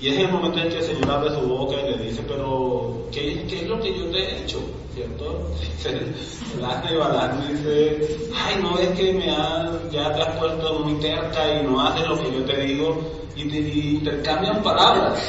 [0.00, 3.08] Y es el momento en que el Señor abre su boca y le dice, pero
[3.10, 4.60] ¿qué, qué es lo que yo te he hecho?
[4.94, 5.50] ¿Cierto?
[5.84, 10.80] El asna de Balán dice, ay, no es que me ha, ya te has puesto
[10.80, 13.00] muy terca y no haces lo que yo te digo
[13.34, 15.20] y, te, y intercambian palabras.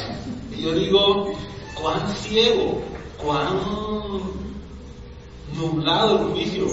[0.56, 1.32] Y yo digo,
[1.74, 2.80] cuán ciego,
[3.20, 3.58] cuán
[5.56, 6.66] nublado el juicio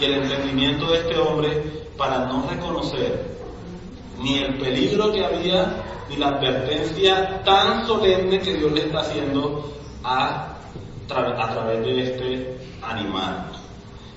[0.00, 1.62] y el entendimiento de este hombre
[1.96, 3.34] para no reconocer
[4.24, 9.70] ni el peligro que había ni la advertencia tan solemne que Dios le está haciendo
[10.02, 10.56] a,
[11.10, 13.52] a través de este animal.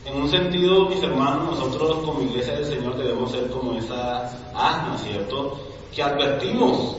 [0.06, 4.24] En un sentido, mis hermanos, nosotros como iglesia del Señor debemos ser como esa
[4.56, 5.60] asna, ¿cierto?
[5.94, 6.96] Que advertimos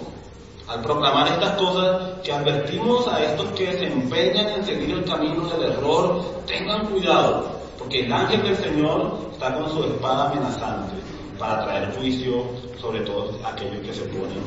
[0.68, 5.49] al proclamar estas cosas, que advertimos a estos que se empeñan en seguir el camino
[5.49, 7.47] del error, tengan cuidado,
[7.79, 11.08] porque el ángel del Señor está con su espada amenazante
[11.38, 12.44] para traer juicio
[12.81, 14.42] sobre todos aquellos que se ponen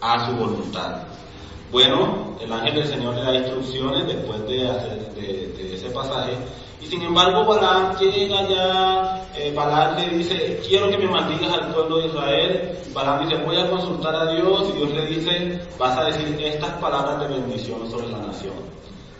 [0.00, 1.02] a su voluntad.
[1.72, 6.36] Bueno, el ángel del Señor le da instrucciones después de, hacer, de, de ese pasaje
[6.84, 9.54] y sin embargo, Balaam llega ya, eh,
[9.96, 12.78] le dice, quiero que me maldigas al pueblo de Israel.
[12.92, 16.72] Balaam dice, voy a consultar a Dios y Dios le dice, vas a decir estas
[16.72, 18.52] palabras de bendición sobre la nación.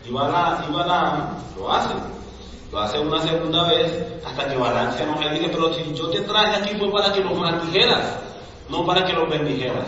[0.07, 1.95] Y Balaam, y lo hace.
[2.75, 6.57] Lo hace una segunda vez hasta que enoja y dice, pero si yo te traje
[6.57, 8.19] aquí fue para que los maldijeras,
[8.69, 9.87] no para que los bendijeras.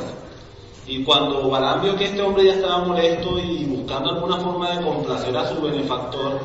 [0.87, 4.85] Y cuando Balaam vio que este hombre ya estaba molesto y buscando alguna forma de
[4.85, 6.39] complacer a su benefactor,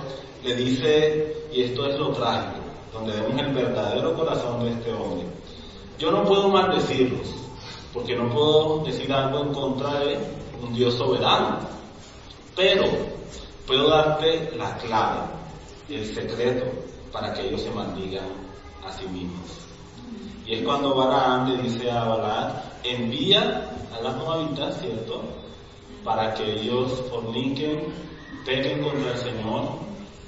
[0.44, 2.58] le dice, y esto es lo trágico,
[2.92, 5.28] donde vemos el verdadero corazón de este hombre.
[6.00, 7.36] Yo no puedo maldecirlos,
[7.94, 10.18] porque no puedo decir algo en contra de
[10.60, 11.60] un Dios soberano,
[12.56, 12.86] pero
[13.68, 15.41] puedo darte la clave,
[15.96, 16.66] el secreto,
[17.12, 18.26] para que ellos se maldigan
[18.86, 19.50] a sí mismos.
[20.46, 25.24] Y es cuando Balaam le dice a Balaam, envía a las moabitas, ¿cierto?
[26.04, 27.94] Para que ellos forniquen,
[28.46, 29.64] pequen contra el Señor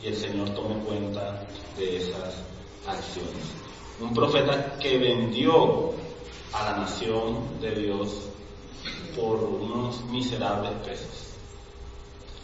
[0.03, 1.45] y el Señor tome cuenta
[1.77, 2.35] de esas
[2.87, 3.63] acciones.
[3.99, 5.91] Un profeta que vendió
[6.51, 8.29] a la nación de Dios
[9.15, 11.33] por unos miserables pesos.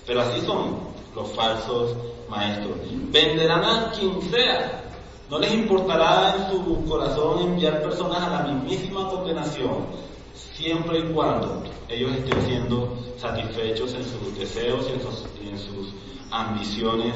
[0.06, 0.78] Pero así son
[1.16, 1.96] los falsos
[2.30, 2.78] maestros.
[3.12, 4.84] Venderán a quien sea.
[5.30, 9.86] No les importará en su corazón enviar personas a la mismísima condenación,
[10.34, 15.60] siempre y cuando ellos estén siendo satisfechos en sus deseos y en sus, y en
[15.60, 15.94] sus
[16.32, 17.14] ambiciones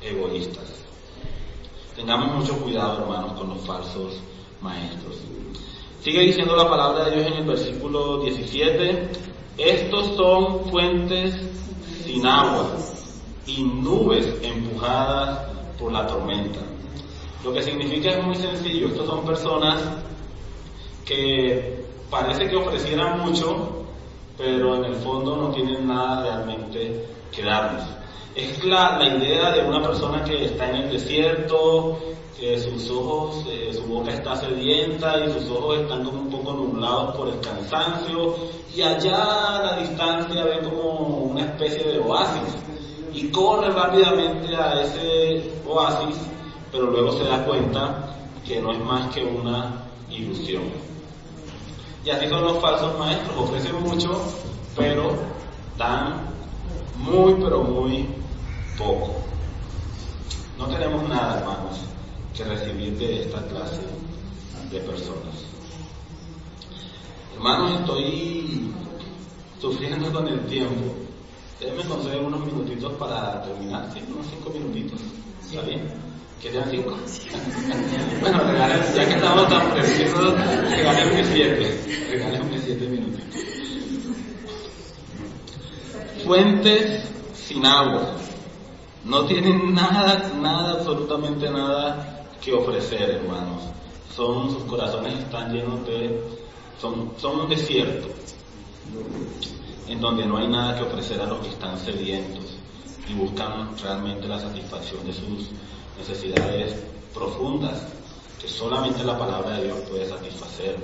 [0.00, 0.64] egoístas.
[1.94, 4.14] Tengamos mucho cuidado, hermanos, con los falsos
[4.60, 5.16] maestros.
[6.00, 9.10] Sigue diciendo la palabra de Dios en el versículo 17,
[9.58, 11.36] estos son fuentes
[12.04, 12.72] sin agua
[13.46, 15.40] y nubes empujadas
[15.78, 16.60] por la tormenta.
[17.44, 19.80] Lo que significa es muy sencillo, estos son personas
[21.04, 23.84] que parece que ofrecieran mucho,
[24.38, 27.84] pero en el fondo no tienen nada realmente que darnos.
[28.34, 31.98] Es la, la idea de una persona que está en el desierto,
[32.38, 36.52] que sus ojos, eh, su boca está sedienta y sus ojos están como un poco
[36.52, 38.34] nublados por el cansancio
[38.74, 42.56] y allá a la distancia ve como una especie de oasis
[43.14, 46.16] y corre rápidamente a ese oasis,
[46.72, 50.64] pero luego se da cuenta que no es más que una ilusión.
[52.04, 54.20] Y así son los falsos maestros, ofrecen mucho,
[54.76, 55.14] pero
[55.78, 56.26] dan
[56.98, 58.08] muy, pero muy
[58.76, 59.14] poco.
[60.58, 61.80] No tenemos nada, hermanos,
[62.36, 63.82] que recibir de esta clase
[64.70, 65.44] de personas.
[67.34, 68.72] Hermanos, estoy
[69.60, 71.03] sufriendo con el tiempo.
[71.64, 74.00] Ustedes me conceden unos minutitos para terminar, ¿sí?
[74.12, 75.00] Unos cinco minutitos.
[75.42, 75.80] ¿Está bien?
[76.42, 76.90] ¿Que sean cinco?
[78.20, 80.34] bueno, regalen, ya que estamos tan precisos,
[80.70, 82.06] regálenme siete.
[82.10, 83.40] Regálenme siete minutitos.
[86.26, 87.02] Fuentes
[87.32, 88.12] sin agua.
[89.06, 93.62] No tienen nada, nada, absolutamente nada que ofrecer, hermanos.
[94.14, 96.20] Son, sus corazones están llenos de,
[96.78, 98.08] son, son un desierto,
[99.88, 102.44] en donde no hay nada que ofrecer a los que están sedientos
[103.08, 105.50] y buscan realmente la satisfacción de sus
[105.98, 106.74] necesidades
[107.12, 107.82] profundas,
[108.40, 110.76] que solamente la palabra de Dios puede satisfacer.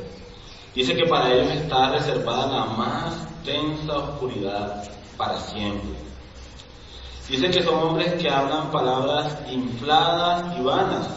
[0.74, 5.98] Dice que para ellos está reservada la más densa oscuridad para siempre.
[7.28, 11.08] Dice que son hombres que hablan palabras infladas y vanas,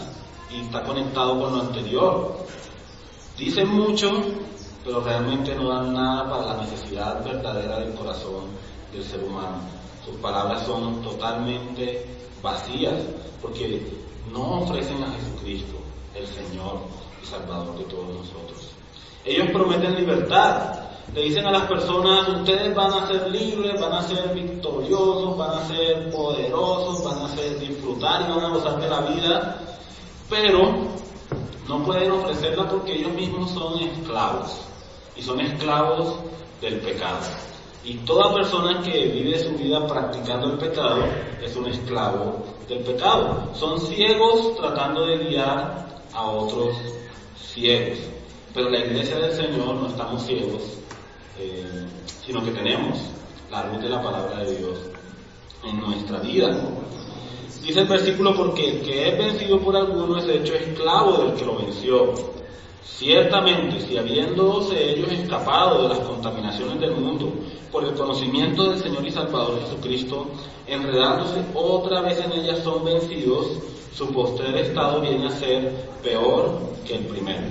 [0.51, 2.45] y está conectado con lo anterior.
[3.37, 4.11] Dicen mucho,
[4.83, 8.45] pero realmente no dan nada para la necesidad verdadera del corazón
[8.91, 9.59] del ser humano.
[10.05, 12.05] Sus palabras son totalmente
[12.41, 12.93] vacías,
[13.41, 13.81] porque
[14.31, 15.77] no ofrecen a Jesucristo,
[16.13, 16.79] el Señor
[17.21, 18.69] y Salvador de todos nosotros.
[19.23, 20.81] Ellos prometen libertad,
[21.13, 25.59] le dicen a las personas, ustedes van a ser libres, van a ser victoriosos, van
[25.59, 29.59] a ser poderosos, van a ser disfrutar y van a gozar de la vida,
[30.29, 30.73] pero
[31.69, 34.72] no pueden ofrecerla porque ellos mismos son esclavos
[35.15, 36.15] y son esclavos
[36.61, 37.19] del pecado.
[37.83, 41.03] Y toda persona que vive su vida practicando el pecado
[41.43, 43.49] es un esclavo del pecado.
[43.53, 46.75] Son ciegos tratando de guiar a otros
[47.35, 47.97] ciegos.
[48.53, 50.61] Pero la iglesia del Señor no estamos ciegos,
[51.39, 51.85] eh,
[52.25, 52.99] sino que tenemos
[53.51, 54.77] la luz de la palabra de Dios
[55.63, 56.55] en nuestra vida.
[57.61, 61.45] Dice el versículo, porque el que es vencido por alguno es hecho esclavo del que
[61.45, 62.13] lo venció.
[62.85, 67.33] Ciertamente, si habiéndose ellos escapado de las contaminaciones del mundo
[67.71, 70.27] por el conocimiento del Señor y Salvador Jesucristo,
[70.67, 73.47] enredándose otra vez en ellas son vencidos,
[73.93, 77.43] su postrer estado viene a ser peor que el primero.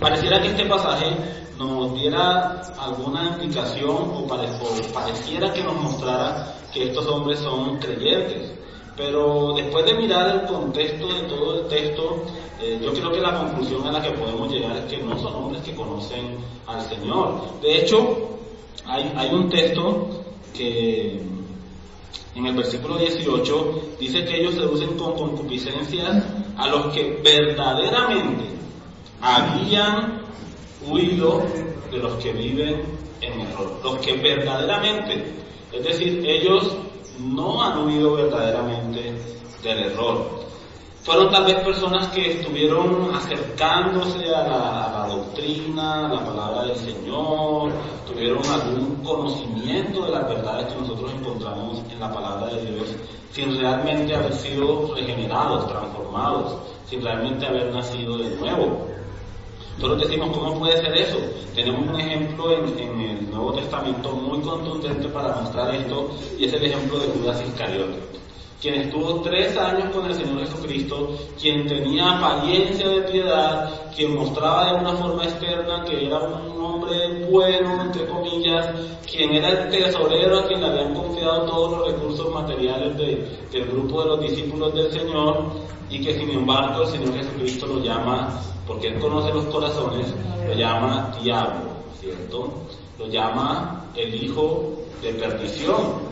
[0.00, 1.06] Pareciera que este pasaje
[1.58, 8.52] nos diera alguna indicación o, pareciera que nos mostrara que estos hombres son creyentes.
[8.98, 12.24] Pero después de mirar el contexto de todo el texto,
[12.60, 15.34] eh, yo creo que la conclusión a la que podemos llegar es que no son
[15.36, 16.36] hombres que conocen
[16.66, 17.60] al Señor.
[17.62, 18.38] De hecho,
[18.84, 20.08] hay, hay un texto
[20.52, 21.22] que
[22.34, 26.24] en el versículo 18, dice que ellos seducen con concupiscencias
[26.56, 28.44] a los que verdaderamente
[29.20, 30.22] habían
[30.88, 31.42] huido
[31.90, 32.82] de los que viven
[33.20, 33.80] en error.
[33.82, 35.32] Los que verdaderamente,
[35.72, 36.76] es decir, ellos
[37.18, 39.14] no han huido verdaderamente
[39.62, 40.38] del error.
[41.02, 47.72] Fueron tal vez personas que estuvieron acercándose a la, doctrina, a la palabra del Señor,
[48.06, 52.88] tuvieron algún conocimiento de las verdades que nosotros encontramos en la palabra de Dios,
[53.32, 56.56] sin realmente haber sido regenerados, transformados,
[56.90, 58.86] sin realmente haber nacido de nuevo.
[59.78, 61.18] Nosotros decimos, ¿cómo puede ser eso?
[61.54, 66.64] Tenemos un ejemplo en, el Nuevo Testamento muy contundente para mostrar esto, y es el
[66.64, 68.18] ejemplo de Judas Iscariote
[68.60, 74.72] quien estuvo tres años con el Señor Jesucristo, quien tenía apariencia de piedad, quien mostraba
[74.72, 78.68] de una forma externa que era un hombre bueno, entre comillas,
[79.08, 84.02] quien era el tesorero a quien le habían confiado todos los recursos materiales del grupo
[84.02, 85.44] de los discípulos del Señor,
[85.88, 90.14] y que sin embargo el Señor Jesucristo lo llama, porque Él conoce los corazones,
[90.46, 92.52] lo llama diablo, ¿cierto?
[92.98, 96.08] Lo llama el hijo de perdición,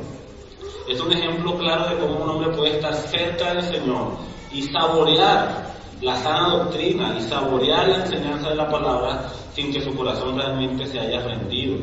[0.89, 4.13] es un ejemplo claro de cómo un hombre puede estar cerca del Señor
[4.53, 9.95] y saborear la sana doctrina y saborear la enseñanza de la palabra sin que su
[9.95, 11.79] corazón realmente se haya rendido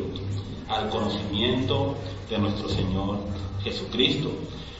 [0.68, 1.94] al conocimiento
[2.30, 3.18] de nuestro Señor
[3.62, 4.30] Jesucristo.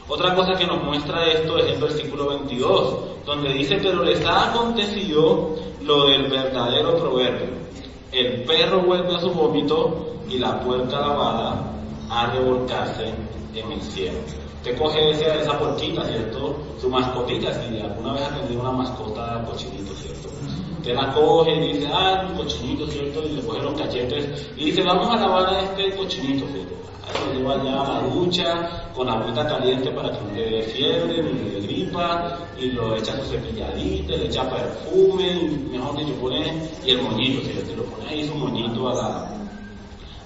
[0.06, 4.50] Otra cosa que nos muestra esto es el versículo 22, donde dice, pero les ha
[4.50, 7.48] acontecido lo del verdadero proverbio.
[8.12, 11.72] El perro vuelve a su vómito y la puerta lavada
[12.10, 13.14] a revolcarse
[13.54, 14.18] en el cielo.
[14.56, 16.56] Usted coge esa, esa porquita, ¿cierto?
[16.80, 19.94] Su mascotita, si alguna vez ha tenido una mascota cochinito,
[20.84, 23.22] Usted la coge y dice, ah, un cochinito, ¿cierto?
[23.24, 26.74] Y le coge los cachetes y dice, vamos a lavar a este cochinito, ¿cierto?
[27.08, 30.62] Ahí lo lleva ya a la ducha con agüita caliente para que no le dé
[30.64, 36.12] fiebre ni le gripa y lo echa su cepilladita, le echa perfume, y mejor dicho,
[36.20, 36.52] pone
[36.84, 37.76] y el moñito, ¿cierto?
[37.76, 39.28] Lo pone ahí su moñito a la,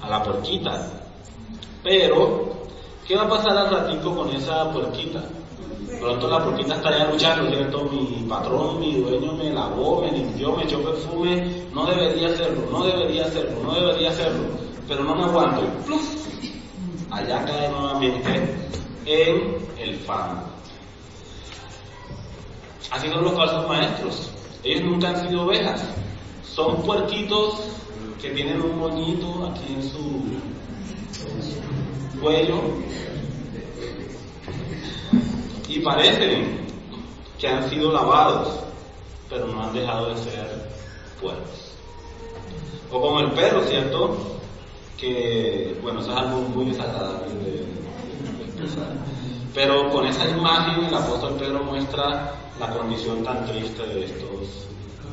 [0.00, 0.90] a la porquita.
[1.84, 2.57] Pero
[3.08, 5.24] ¿Qué va a pasar al ratico con esa puerquita?
[5.98, 7.84] Pronto la puerquita estaría luchando, ¿cierto?
[7.84, 12.84] Mi patrón, mi dueño me lavó, me limpió, me echó perfume, no debería hacerlo, no
[12.84, 14.44] debería hacerlo, no debería hacerlo,
[14.86, 15.62] pero no me aguanto.
[17.10, 18.54] Allá cae nuevamente
[19.06, 20.42] en el fango.
[22.90, 24.30] Así son los falsos maestros.
[24.62, 25.82] Ellos nunca han sido ovejas.
[26.42, 27.54] Son puerquitos
[28.20, 29.98] que tienen un moñito aquí en su
[32.20, 32.60] cuello
[35.68, 36.66] y parecen
[37.38, 38.60] que han sido lavados,
[39.28, 40.68] pero no han dejado de ser
[41.20, 41.72] puercos.
[42.90, 44.16] O como el perro, ¿cierto?
[44.96, 47.64] Que, bueno, eso es algo muy desagradable de,
[49.54, 54.66] Pero con esa imagen el apóstol Pedro muestra la condición tan triste de estos,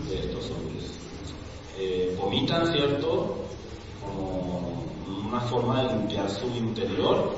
[0.10, 0.92] de estos hombres.
[1.78, 3.36] Eh, vomitan, ¿cierto?
[4.02, 4.75] Como
[5.28, 7.36] una forma de limpiar su interior,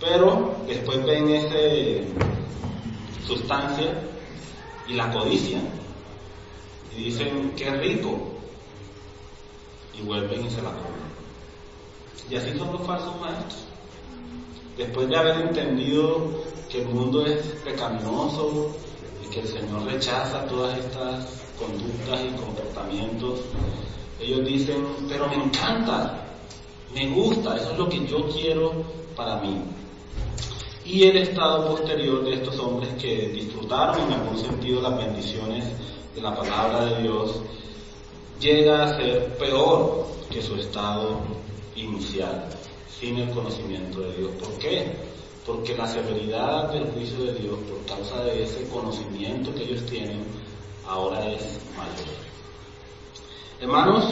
[0.00, 2.04] pero después ven esa
[3.26, 4.02] sustancia
[4.88, 5.60] y la codicia
[6.96, 8.18] y dicen qué rico
[9.98, 11.12] y vuelven y se la comen.
[12.30, 13.64] Y así son los falsos maestros.
[14.76, 16.30] Después de haber entendido
[16.70, 18.74] que el mundo es pecaminoso
[19.24, 23.40] y que el Señor rechaza todas estas conductas y comportamientos,
[24.20, 26.31] ellos dicen, pero me encanta
[26.94, 28.84] me gusta, eso es lo que yo quiero
[29.16, 29.62] para mí.
[30.84, 35.64] Y el estado posterior de estos hombres que disfrutaron en algún sentido las bendiciones
[36.14, 37.40] de la palabra de Dios
[38.40, 41.20] llega a ser peor que su estado
[41.76, 42.48] inicial,
[43.00, 44.30] sin el conocimiento de Dios.
[44.40, 44.92] ¿Por qué?
[45.46, 50.24] Porque la severidad del juicio de Dios por causa de ese conocimiento que ellos tienen
[50.86, 52.14] ahora es mayor.
[53.60, 54.04] Hermanos,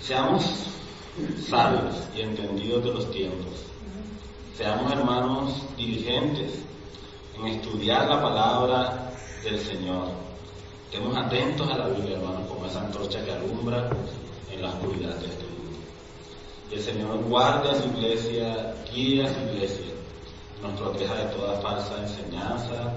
[0.00, 0.44] seamos
[1.48, 3.64] sabios y entendidos de los tiempos.
[4.56, 6.52] Seamos hermanos diligentes
[7.38, 9.12] en estudiar la palabra
[9.42, 10.08] del Señor.
[10.90, 13.90] Estemos atentos a la Biblia, hermanos, como esa antorcha que alumbra
[14.50, 15.78] en la oscuridad de este mundo.
[16.70, 19.86] Y el Señor guarde a su iglesia, guíe a su iglesia,
[20.62, 22.92] nos proteja de toda falsa enseñanza,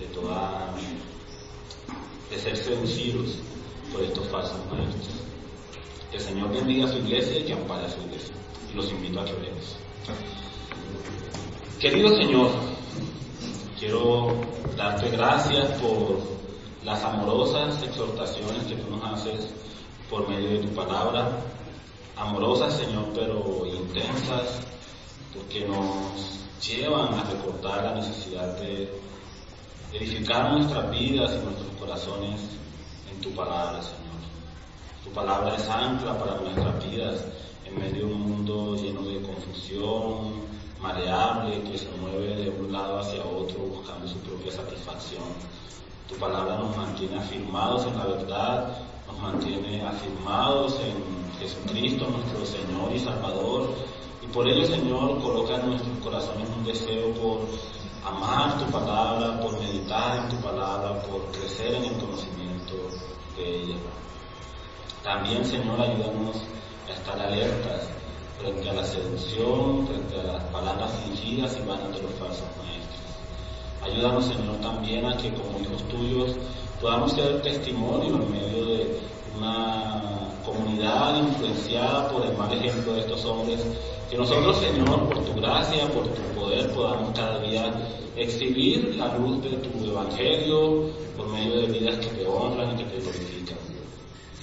[0.00, 0.72] de toda
[2.30, 3.38] de ser seducidos
[3.92, 5.14] por estos falsos maestros.
[6.16, 8.34] Que el Señor bendiga a su iglesia y que ampare a su iglesia.
[8.72, 9.76] Y los invito a que oremos.
[11.78, 12.50] Querido Señor,
[13.78, 14.34] quiero
[14.78, 16.18] darte gracias por
[16.86, 19.48] las amorosas exhortaciones que tú nos haces
[20.08, 21.38] por medio de tu palabra.
[22.16, 24.60] Amorosas, Señor, pero intensas,
[25.34, 28.88] porque nos llevan a recordar la necesidad de
[29.92, 32.40] edificar nuestras vidas y nuestros corazones
[33.12, 34.05] en tu palabra, Señor.
[35.06, 37.24] Tu palabra es ancla para nuestras vidas
[37.64, 40.32] en medio de un mundo lleno de confusión,
[40.82, 45.22] mareable, que se mueve de un lado hacia otro buscando su propia satisfacción.
[46.08, 52.92] Tu palabra nos mantiene afirmados en la verdad, nos mantiene afirmados en Jesucristo, nuestro Señor
[52.92, 53.70] y Salvador.
[54.22, 57.40] Y por ello, Señor, coloca en nuestros corazones un deseo por
[58.04, 62.74] amar tu palabra, por meditar en tu palabra, por crecer en el conocimiento
[63.36, 63.76] de ella.
[65.06, 66.34] También, Señor, ayúdanos
[66.88, 67.88] a estar alertas
[68.40, 73.06] frente a la seducción, frente a las palabras fingidas y vanas de los falsos maestros.
[73.84, 76.34] Ayúdanos, Señor, también a que como hijos tuyos
[76.80, 78.98] podamos ser testimonio en medio de
[79.38, 80.02] una
[80.44, 83.64] comunidad influenciada por el mal ejemplo de estos hombres,
[84.10, 87.72] que nosotros, Señor, por tu gracia, por tu poder, podamos cada día
[88.16, 92.90] exhibir la luz de tu evangelio por medio de vidas que te honran y que
[92.90, 93.35] te glorifican.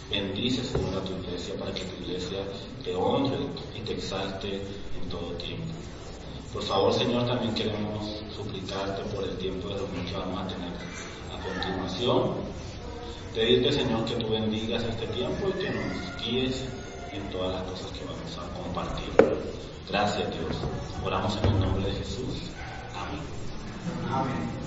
[0.09, 2.39] Bendice, Señor, a tu iglesia para que tu iglesia
[2.83, 3.37] te honre
[3.75, 5.73] y te exalte en todo tiempo.
[6.53, 10.71] Por favor, Señor, también queremos suplicarte por el tiempo de reunión que vamos a tener
[11.33, 12.33] a continuación.
[13.33, 16.65] Pedirte, Señor, que tú bendigas este tiempo y que nos guíes
[17.11, 19.09] en todas las cosas que vamos a compartir.
[19.89, 20.55] Gracias, Dios.
[21.03, 22.51] Oramos en el nombre de Jesús.
[22.95, 23.21] Amén.
[24.11, 24.62] Amén.